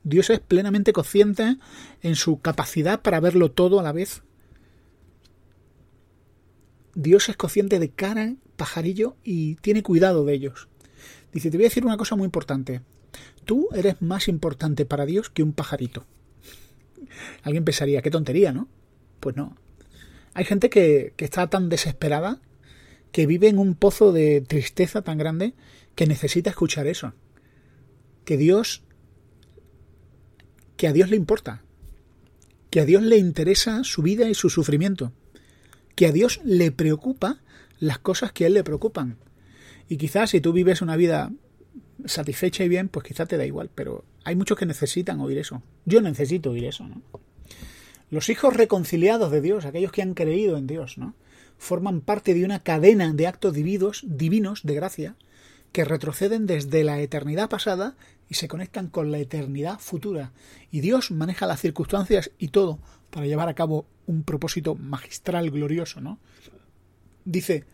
Dios 0.04 0.28
es 0.28 0.40
plenamente 0.40 0.92
consciente 0.92 1.56
en 2.02 2.14
su 2.14 2.42
capacidad 2.42 3.00
para 3.00 3.20
verlo 3.20 3.52
todo 3.52 3.80
a 3.80 3.82
la 3.82 3.92
vez. 3.92 4.22
Dios 6.94 7.28
es 7.28 7.36
consciente 7.36 7.78
de 7.78 7.90
cada 7.90 8.34
pajarillo 8.56 9.16
y 9.24 9.56
tiene 9.56 9.82
cuidado 9.82 10.24
de 10.24 10.34
ellos. 10.34 10.68
Dice, 11.32 11.50
te 11.50 11.56
voy 11.56 11.64
a 11.64 11.68
decir 11.68 11.84
una 11.84 11.96
cosa 11.96 12.16
muy 12.16 12.26
importante. 12.26 12.82
Tú 13.44 13.68
eres 13.74 14.00
más 14.02 14.28
importante 14.28 14.84
para 14.84 15.06
Dios 15.06 15.30
que 15.30 15.42
un 15.42 15.52
pajarito. 15.52 16.06
Alguien 17.42 17.64
pensaría, 17.64 18.02
qué 18.02 18.10
tontería, 18.10 18.52
¿no? 18.52 18.68
Pues 19.20 19.36
no. 19.36 19.56
Hay 20.34 20.44
gente 20.44 20.70
que, 20.70 21.14
que 21.16 21.24
está 21.24 21.48
tan 21.48 21.68
desesperada 21.68 22.40
que 23.10 23.26
vive 23.26 23.48
en 23.48 23.58
un 23.58 23.74
pozo 23.74 24.12
de 24.12 24.40
tristeza 24.40 25.02
tan 25.02 25.18
grande 25.18 25.54
que 25.94 26.06
necesita 26.06 26.50
escuchar 26.50 26.86
eso. 26.86 27.12
Que 28.24 28.36
Dios, 28.36 28.82
que 30.76 30.88
a 30.88 30.92
Dios 30.92 31.10
le 31.10 31.16
importa, 31.16 31.62
que 32.70 32.80
a 32.80 32.86
Dios 32.86 33.02
le 33.02 33.18
interesa 33.18 33.84
su 33.84 34.02
vida 34.02 34.28
y 34.28 34.34
su 34.34 34.48
sufrimiento, 34.48 35.12
que 35.94 36.06
a 36.06 36.12
Dios 36.12 36.40
le 36.44 36.72
preocupa 36.72 37.40
las 37.78 37.98
cosas 37.98 38.32
que 38.32 38.44
a 38.44 38.46
Él 38.46 38.54
le 38.54 38.64
preocupan. 38.64 39.16
Y 39.88 39.96
quizás 39.96 40.30
si 40.30 40.40
tú 40.40 40.52
vives 40.52 40.82
una 40.82 40.96
vida 40.96 41.32
satisfecha 42.04 42.64
y 42.64 42.68
bien, 42.68 42.88
pues 42.88 43.06
quizás 43.06 43.28
te 43.28 43.36
da 43.36 43.44
igual, 43.44 43.70
pero 43.74 44.04
hay 44.24 44.36
muchos 44.36 44.58
que 44.58 44.66
necesitan 44.66 45.20
oír 45.20 45.38
eso. 45.38 45.62
Yo 45.84 46.00
necesito 46.00 46.50
oír 46.50 46.64
eso, 46.64 46.86
¿no? 46.86 47.02
Los 48.10 48.28
hijos 48.28 48.54
reconciliados 48.54 49.30
de 49.32 49.40
Dios, 49.40 49.64
aquellos 49.64 49.90
que 49.90 50.02
han 50.02 50.12
creído 50.14 50.58
en 50.58 50.66
Dios, 50.66 50.98
¿no? 50.98 51.14
forman 51.62 52.00
parte 52.00 52.34
de 52.34 52.44
una 52.44 52.58
cadena 52.58 53.12
de 53.12 53.28
actos 53.28 53.54
divinos, 53.54 54.02
divinos 54.04 54.62
de 54.64 54.74
gracia 54.74 55.16
que 55.70 55.84
retroceden 55.84 56.44
desde 56.46 56.82
la 56.82 57.00
eternidad 57.00 57.48
pasada 57.48 57.94
y 58.28 58.34
se 58.34 58.48
conectan 58.48 58.88
con 58.88 59.12
la 59.12 59.18
eternidad 59.18 59.78
futura. 59.78 60.32
Y 60.72 60.80
Dios 60.80 61.12
maneja 61.12 61.46
las 61.46 61.60
circunstancias 61.60 62.32
y 62.36 62.48
todo 62.48 62.80
para 63.12 63.26
llevar 63.26 63.48
a 63.48 63.54
cabo 63.54 63.86
un 64.06 64.24
propósito 64.24 64.74
magistral, 64.74 65.50
glorioso, 65.50 66.00
¿no? 66.00 66.18
Dice 67.24 67.64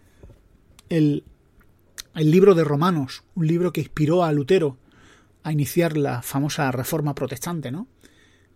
el, 0.88 1.24
el 2.14 2.30
libro 2.30 2.54
de 2.54 2.64
Romanos, 2.64 3.22
un 3.36 3.46
libro 3.46 3.72
que 3.72 3.80
inspiró 3.80 4.24
a 4.24 4.32
Lutero 4.32 4.76
a 5.44 5.52
iniciar 5.52 5.96
la 5.96 6.22
famosa 6.22 6.70
reforma 6.72 7.14
protestante, 7.14 7.70
¿no? 7.70 7.86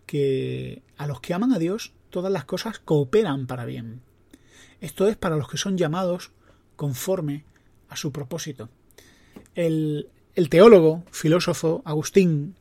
Que 0.06 0.82
a 0.96 1.06
los 1.06 1.20
que 1.20 1.34
aman 1.34 1.52
a 1.52 1.60
Dios 1.60 1.92
todas 2.10 2.32
las 2.32 2.44
cosas 2.44 2.80
cooperan 2.80 3.46
para 3.46 3.64
bien. 3.64 4.02
Esto 4.80 5.06
es 5.06 5.16
para 5.16 5.36
los 5.36 5.48
que 5.48 5.58
son 5.58 5.78
llamados 5.78 6.32
conforme 6.74 7.44
a 7.88 7.96
su 7.96 8.10
propósito. 8.10 8.70
El, 9.54 10.10
teólogo, 10.50 11.04
filósofo 11.12 11.80
Agustín, 11.84 12.56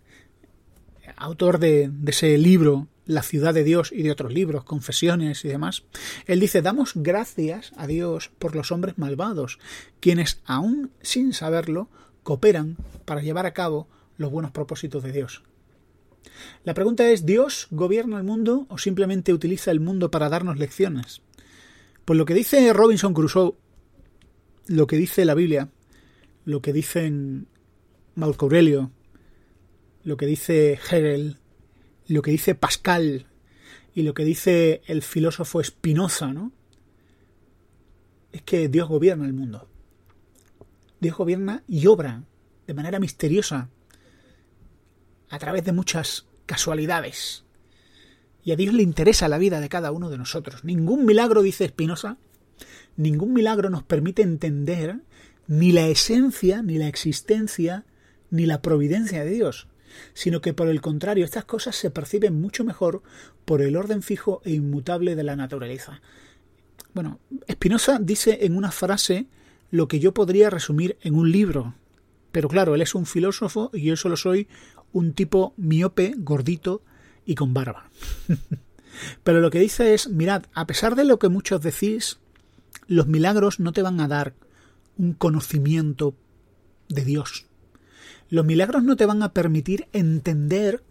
autor 1.15 1.57
de, 1.57 1.89
de 1.91 2.11
ese 2.11 2.37
libro 2.37 2.87
la 3.05 3.23
ciudad 3.23 3.53
de 3.53 3.63
Dios 3.63 3.91
y 3.91 4.03
de 4.03 4.11
otros 4.11 4.33
libros, 4.33 4.63
confesiones 4.63 5.43
y 5.45 5.47
demás, 5.47 5.83
él 6.25 6.39
dice, 6.39 6.61
damos 6.61 6.93
gracias 6.95 7.71
a 7.75 7.87
Dios 7.87 8.31
por 8.39 8.55
los 8.55 8.71
hombres 8.71 8.97
malvados, 8.97 9.59
quienes 9.99 10.41
aún 10.45 10.91
sin 11.01 11.33
saberlo 11.33 11.89
cooperan 12.23 12.77
para 13.05 13.21
llevar 13.21 13.45
a 13.45 13.53
cabo 13.53 13.87
los 14.17 14.31
buenos 14.31 14.51
propósitos 14.51 15.03
de 15.03 15.11
Dios. 15.11 15.43
La 16.63 16.73
pregunta 16.73 17.09
es, 17.09 17.25
¿Dios 17.25 17.67
gobierna 17.71 18.17
el 18.17 18.23
mundo 18.23 18.65
o 18.69 18.77
simplemente 18.77 19.33
utiliza 19.33 19.71
el 19.71 19.79
mundo 19.79 20.11
para 20.11 20.29
darnos 20.29 20.57
lecciones? 20.57 21.21
Pues 22.05 22.17
lo 22.17 22.25
que 22.25 22.33
dice 22.33 22.71
Robinson 22.73 23.13
Crusoe, 23.13 23.55
lo 24.67 24.87
que 24.87 24.97
dice 24.97 25.25
la 25.25 25.33
Biblia, 25.33 25.69
lo 26.45 26.61
que 26.61 26.73
dicen 26.73 27.47
Marco 28.15 28.45
Aurelio, 28.45 28.91
lo 30.03 30.17
que 30.17 30.25
dice 30.25 30.73
Hegel, 30.73 31.37
lo 32.11 32.21
que 32.21 32.31
dice 32.31 32.55
Pascal 32.55 33.27
y 33.93 34.03
lo 34.03 34.13
que 34.13 34.23
dice 34.23 34.81
el 34.85 35.01
filósofo 35.01 35.63
Spinoza, 35.63 36.33
¿no? 36.33 36.51
Es 38.31 38.41
que 38.41 38.69
Dios 38.69 38.87
gobierna 38.87 39.25
el 39.25 39.33
mundo. 39.33 39.69
Dios 40.99 41.17
gobierna 41.17 41.63
y 41.67 41.87
obra 41.87 42.23
de 42.67 42.73
manera 42.73 42.99
misteriosa 42.99 43.69
a 45.29 45.39
través 45.39 45.63
de 45.63 45.71
muchas 45.71 46.27
casualidades. 46.45 47.43
Y 48.43 48.51
a 48.51 48.55
Dios 48.55 48.73
le 48.73 48.83
interesa 48.83 49.27
la 49.27 49.37
vida 49.37 49.59
de 49.59 49.69
cada 49.69 49.91
uno 49.91 50.09
de 50.09 50.17
nosotros. 50.17 50.63
Ningún 50.63 51.05
milagro, 51.05 51.41
dice 51.41 51.67
Spinoza, 51.67 52.17
ningún 52.97 53.33
milagro 53.33 53.69
nos 53.69 53.83
permite 53.83 54.21
entender 54.21 55.01
ni 55.47 55.71
la 55.71 55.87
esencia, 55.87 56.61
ni 56.61 56.77
la 56.77 56.87
existencia, 56.87 57.85
ni 58.29 58.45
la 58.45 58.61
providencia 58.61 59.23
de 59.23 59.31
Dios, 59.31 59.67
sino 60.13 60.41
que 60.41 60.53
por 60.53 60.67
el 60.67 60.81
contrario, 60.81 61.25
estas 61.25 61.45
cosas 61.45 61.75
se 61.75 61.91
perciben 61.91 62.39
mucho 62.39 62.63
mejor 62.63 63.01
por 63.45 63.61
el 63.61 63.75
orden 63.75 64.01
fijo 64.01 64.41
e 64.45 64.51
inmutable 64.51 65.15
de 65.15 65.23
la 65.23 65.35
naturaleza. 65.35 66.01
Bueno, 66.93 67.19
Spinoza 67.49 67.99
dice 67.99 68.39
en 68.41 68.57
una 68.57 68.71
frase 68.71 69.27
lo 69.69 69.87
que 69.87 69.99
yo 69.99 70.13
podría 70.13 70.49
resumir 70.49 70.97
en 71.01 71.15
un 71.15 71.31
libro. 71.31 71.75
Pero 72.31 72.49
claro, 72.49 72.75
él 72.75 72.81
es 72.81 72.95
un 72.95 73.05
filósofo 73.05 73.69
y 73.73 73.83
yo 73.83 73.95
solo 73.95 74.17
soy 74.17 74.47
un 74.93 75.13
tipo 75.13 75.53
miope, 75.57 76.13
gordito 76.17 76.81
y 77.25 77.35
con 77.35 77.53
barba. 77.53 77.89
Pero 79.23 79.39
lo 79.39 79.49
que 79.49 79.59
dice 79.59 79.93
es, 79.93 80.09
mirad, 80.09 80.43
a 80.53 80.67
pesar 80.67 80.95
de 80.95 81.05
lo 81.05 81.17
que 81.17 81.29
muchos 81.29 81.61
decís, 81.61 82.19
los 82.87 83.07
milagros 83.07 83.59
no 83.59 83.71
te 83.71 83.81
van 83.81 83.99
a 84.01 84.07
dar 84.07 84.33
un 84.97 85.13
conocimiento 85.13 86.13
de 86.89 87.05
Dios. 87.05 87.45
Los 88.31 88.45
milagros 88.45 88.81
no 88.85 88.95
te 88.95 89.05
van 89.05 89.23
a 89.23 89.33
permitir 89.33 89.89
entender 89.91 90.81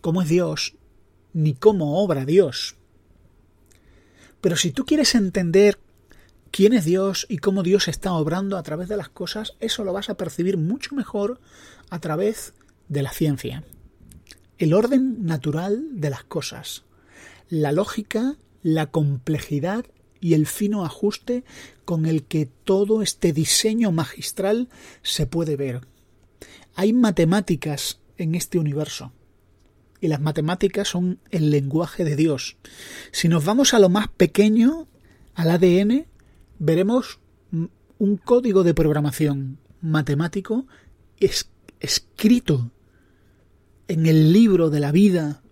cómo 0.00 0.20
es 0.20 0.28
Dios 0.28 0.74
ni 1.32 1.54
cómo 1.54 2.02
obra 2.02 2.24
Dios. 2.24 2.74
Pero 4.40 4.56
si 4.56 4.72
tú 4.72 4.84
quieres 4.84 5.14
entender 5.14 5.78
quién 6.50 6.72
es 6.72 6.84
Dios 6.84 7.24
y 7.28 7.38
cómo 7.38 7.62
Dios 7.62 7.86
está 7.86 8.12
obrando 8.14 8.56
a 8.56 8.64
través 8.64 8.88
de 8.88 8.96
las 8.96 9.08
cosas, 9.08 9.54
eso 9.60 9.84
lo 9.84 9.92
vas 9.92 10.10
a 10.10 10.16
percibir 10.16 10.56
mucho 10.56 10.96
mejor 10.96 11.38
a 11.88 12.00
través 12.00 12.52
de 12.88 13.02
la 13.02 13.12
ciencia. 13.12 13.62
El 14.58 14.74
orden 14.74 15.24
natural 15.24 16.00
de 16.00 16.10
las 16.10 16.24
cosas, 16.24 16.82
la 17.48 17.70
lógica, 17.70 18.34
la 18.64 18.86
complejidad 18.86 19.84
y 20.20 20.34
el 20.34 20.48
fino 20.48 20.84
ajuste 20.84 21.44
con 21.84 22.06
el 22.06 22.24
que 22.24 22.46
todo 22.64 23.02
este 23.02 23.32
diseño 23.32 23.92
magistral 23.92 24.68
se 25.02 25.28
puede 25.28 25.54
ver. 25.54 25.86
Hay 26.78 26.92
matemáticas 26.92 27.98
en 28.18 28.36
este 28.36 28.56
universo 28.56 29.12
y 30.00 30.06
las 30.06 30.20
matemáticas 30.20 30.86
son 30.86 31.18
el 31.32 31.50
lenguaje 31.50 32.04
de 32.04 32.14
Dios. 32.14 32.56
Si 33.10 33.26
nos 33.26 33.44
vamos 33.44 33.74
a 33.74 33.80
lo 33.80 33.88
más 33.88 34.06
pequeño, 34.06 34.86
al 35.34 35.50
ADN, 35.50 36.06
veremos 36.60 37.18
un 37.98 38.16
código 38.16 38.62
de 38.62 38.74
programación 38.74 39.58
matemático 39.80 40.68
escrito 41.80 42.70
en 43.88 44.06
el 44.06 44.32
libro 44.32 44.70
de 44.70 44.78
la 44.78 44.92
vida 44.92 45.42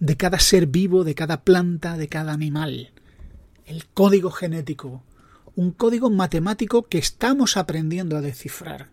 de 0.00 0.16
cada 0.16 0.40
ser 0.40 0.66
vivo, 0.66 1.04
de 1.04 1.14
cada 1.14 1.44
planta, 1.44 1.96
de 1.96 2.08
cada 2.08 2.32
animal. 2.32 2.90
El 3.64 3.86
código 3.86 4.32
genético, 4.32 5.04
un 5.54 5.70
código 5.70 6.10
matemático 6.10 6.88
que 6.88 6.98
estamos 6.98 7.56
aprendiendo 7.56 8.16
a 8.16 8.20
descifrar 8.22 8.90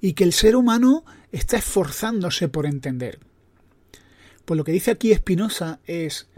y 0.00 0.12
que 0.14 0.24
el 0.24 0.32
ser 0.32 0.56
humano 0.56 1.04
está 1.30 1.56
esforzándose 1.56 2.48
por 2.48 2.66
entender. 2.66 3.18
Pues 4.44 4.56
lo 4.56 4.64
que 4.64 4.72
dice 4.72 4.90
aquí 4.90 5.14
Spinoza 5.14 5.80
es 5.86 6.28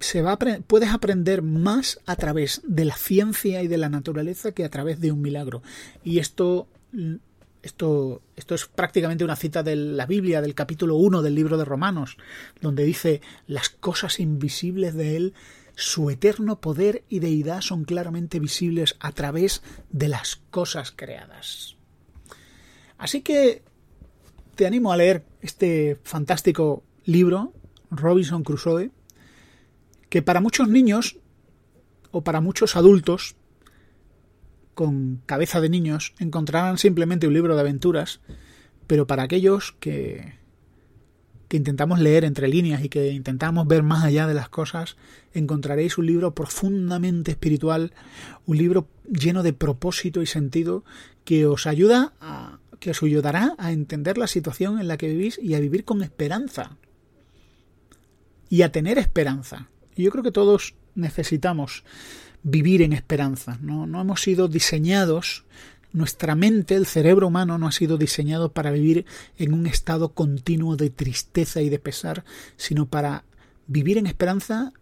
se 0.00 0.20
va 0.20 0.36
puedes 0.66 0.90
aprender 0.90 1.42
más 1.42 2.00
a 2.06 2.16
través 2.16 2.60
de 2.64 2.84
la 2.84 2.96
ciencia 2.96 3.62
y 3.62 3.68
de 3.68 3.78
la 3.78 3.88
naturaleza 3.88 4.52
que 4.52 4.64
a 4.64 4.70
través 4.70 5.00
de 5.00 5.12
un 5.12 5.22
milagro. 5.22 5.62
Y 6.02 6.18
esto 6.18 6.68
esto, 7.62 8.22
esto 8.36 8.54
es 8.54 8.66
prácticamente 8.66 9.24
una 9.24 9.36
cita 9.36 9.62
de 9.62 9.76
la 9.76 10.06
Biblia, 10.06 10.42
del 10.42 10.54
capítulo 10.54 10.96
1 10.96 11.22
del 11.22 11.34
libro 11.34 11.56
de 11.56 11.64
Romanos, 11.64 12.16
donde 12.60 12.84
dice 12.84 13.20
las 13.46 13.68
cosas 13.68 14.18
invisibles 14.20 14.94
de 14.94 15.16
Él, 15.16 15.34
su 15.74 16.10
eterno 16.10 16.60
poder 16.60 17.04
y 17.08 17.20
deidad 17.20 17.60
son 17.60 17.84
claramente 17.84 18.40
visibles 18.40 18.96
a 19.00 19.12
través 19.12 19.62
de 19.90 20.08
las 20.08 20.36
cosas 20.50 20.92
creadas. 20.94 21.76
Así 23.02 23.22
que 23.22 23.64
te 24.54 24.64
animo 24.64 24.92
a 24.92 24.96
leer 24.96 25.24
este 25.40 25.98
fantástico 26.04 26.84
libro, 27.04 27.52
Robinson 27.90 28.44
Crusoe, 28.44 28.92
que 30.08 30.22
para 30.22 30.40
muchos 30.40 30.68
niños 30.68 31.18
o 32.12 32.22
para 32.22 32.40
muchos 32.40 32.76
adultos 32.76 33.34
con 34.74 35.20
cabeza 35.26 35.60
de 35.60 35.68
niños 35.68 36.14
encontrarán 36.20 36.78
simplemente 36.78 37.26
un 37.26 37.34
libro 37.34 37.56
de 37.56 37.62
aventuras, 37.62 38.20
pero 38.86 39.08
para 39.08 39.24
aquellos 39.24 39.72
que, 39.80 40.34
que 41.48 41.56
intentamos 41.56 41.98
leer 41.98 42.24
entre 42.24 42.46
líneas 42.46 42.84
y 42.84 42.88
que 42.88 43.10
intentamos 43.10 43.66
ver 43.66 43.82
más 43.82 44.04
allá 44.04 44.28
de 44.28 44.34
las 44.34 44.48
cosas, 44.48 44.96
encontraréis 45.34 45.98
un 45.98 46.06
libro 46.06 46.36
profundamente 46.36 47.32
espiritual, 47.32 47.94
un 48.46 48.58
libro 48.58 48.86
lleno 49.10 49.42
de 49.42 49.52
propósito 49.52 50.22
y 50.22 50.26
sentido 50.26 50.84
que 51.24 51.46
os 51.46 51.66
ayuda 51.66 52.12
a, 52.20 52.51
que 52.82 52.90
os 52.90 53.02
ayudará 53.02 53.54
a 53.58 53.70
entender 53.70 54.18
la 54.18 54.26
situación 54.26 54.80
en 54.80 54.88
la 54.88 54.96
que 54.96 55.06
vivís 55.06 55.38
y 55.40 55.54
a 55.54 55.60
vivir 55.60 55.84
con 55.84 56.02
esperanza. 56.02 56.76
Y 58.50 58.62
a 58.62 58.72
tener 58.72 58.98
esperanza. 58.98 59.70
Yo 59.96 60.10
creo 60.10 60.24
que 60.24 60.32
todos 60.32 60.74
necesitamos 60.96 61.84
vivir 62.42 62.82
en 62.82 62.92
esperanza. 62.92 63.56
¿no? 63.62 63.86
no 63.86 64.00
hemos 64.00 64.20
sido 64.20 64.48
diseñados, 64.48 65.44
nuestra 65.92 66.34
mente, 66.34 66.74
el 66.74 66.86
cerebro 66.86 67.28
humano, 67.28 67.56
no 67.56 67.68
ha 67.68 67.72
sido 67.72 67.98
diseñado 67.98 68.52
para 68.52 68.72
vivir 68.72 69.06
en 69.38 69.54
un 69.54 69.68
estado 69.68 70.12
continuo 70.12 70.76
de 70.76 70.90
tristeza 70.90 71.62
y 71.62 71.68
de 71.68 71.78
pesar, 71.78 72.24
sino 72.56 72.86
para 72.86 73.24
vivir 73.68 73.96
en 73.96 74.08
esperanza 74.08 74.72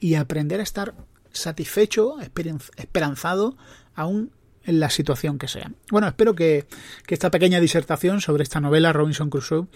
y 0.00 0.14
aprender 0.14 0.60
a 0.60 0.62
estar 0.62 0.94
satisfecho, 1.32 2.16
esperanzado, 2.20 3.58
aún 3.94 4.30
en 4.66 4.80
la 4.80 4.90
situación 4.90 5.38
que 5.38 5.48
sea. 5.48 5.70
Bueno, 5.90 6.08
espero 6.08 6.34
que, 6.34 6.66
esta 7.08 7.30
pequeña 7.30 7.60
disertación 7.60 8.20
sobre 8.20 8.42
esta 8.42 8.60
novela 8.60 8.92
Robinson 8.92 9.30
Crusoe 9.30 9.66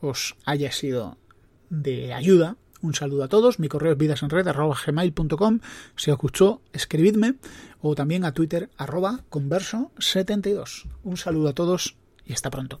os 0.00 0.36
haya 0.44 0.72
sido 0.72 1.18
de 1.68 2.12
ayuda 2.12 2.56
un 2.82 2.94
saludo 2.94 3.24
a 3.24 3.28
todos. 3.28 3.58
Mi 3.58 3.68
correo 3.68 3.92
es 3.92 3.98
vidasenred.gmail.com. 3.98 5.60
Si 5.96 6.10
os 6.10 6.18
gustó, 6.18 6.62
escribidme. 6.72 7.34
O 7.80 7.94
también 7.94 8.24
a 8.24 8.32
Twitter, 8.32 8.70
arroba 8.76 9.20
converso72. 9.30 10.86
Un 11.04 11.16
saludo 11.16 11.48
a 11.50 11.54
todos 11.54 11.96
y 12.24 12.32
hasta 12.32 12.50
pronto. 12.50 12.80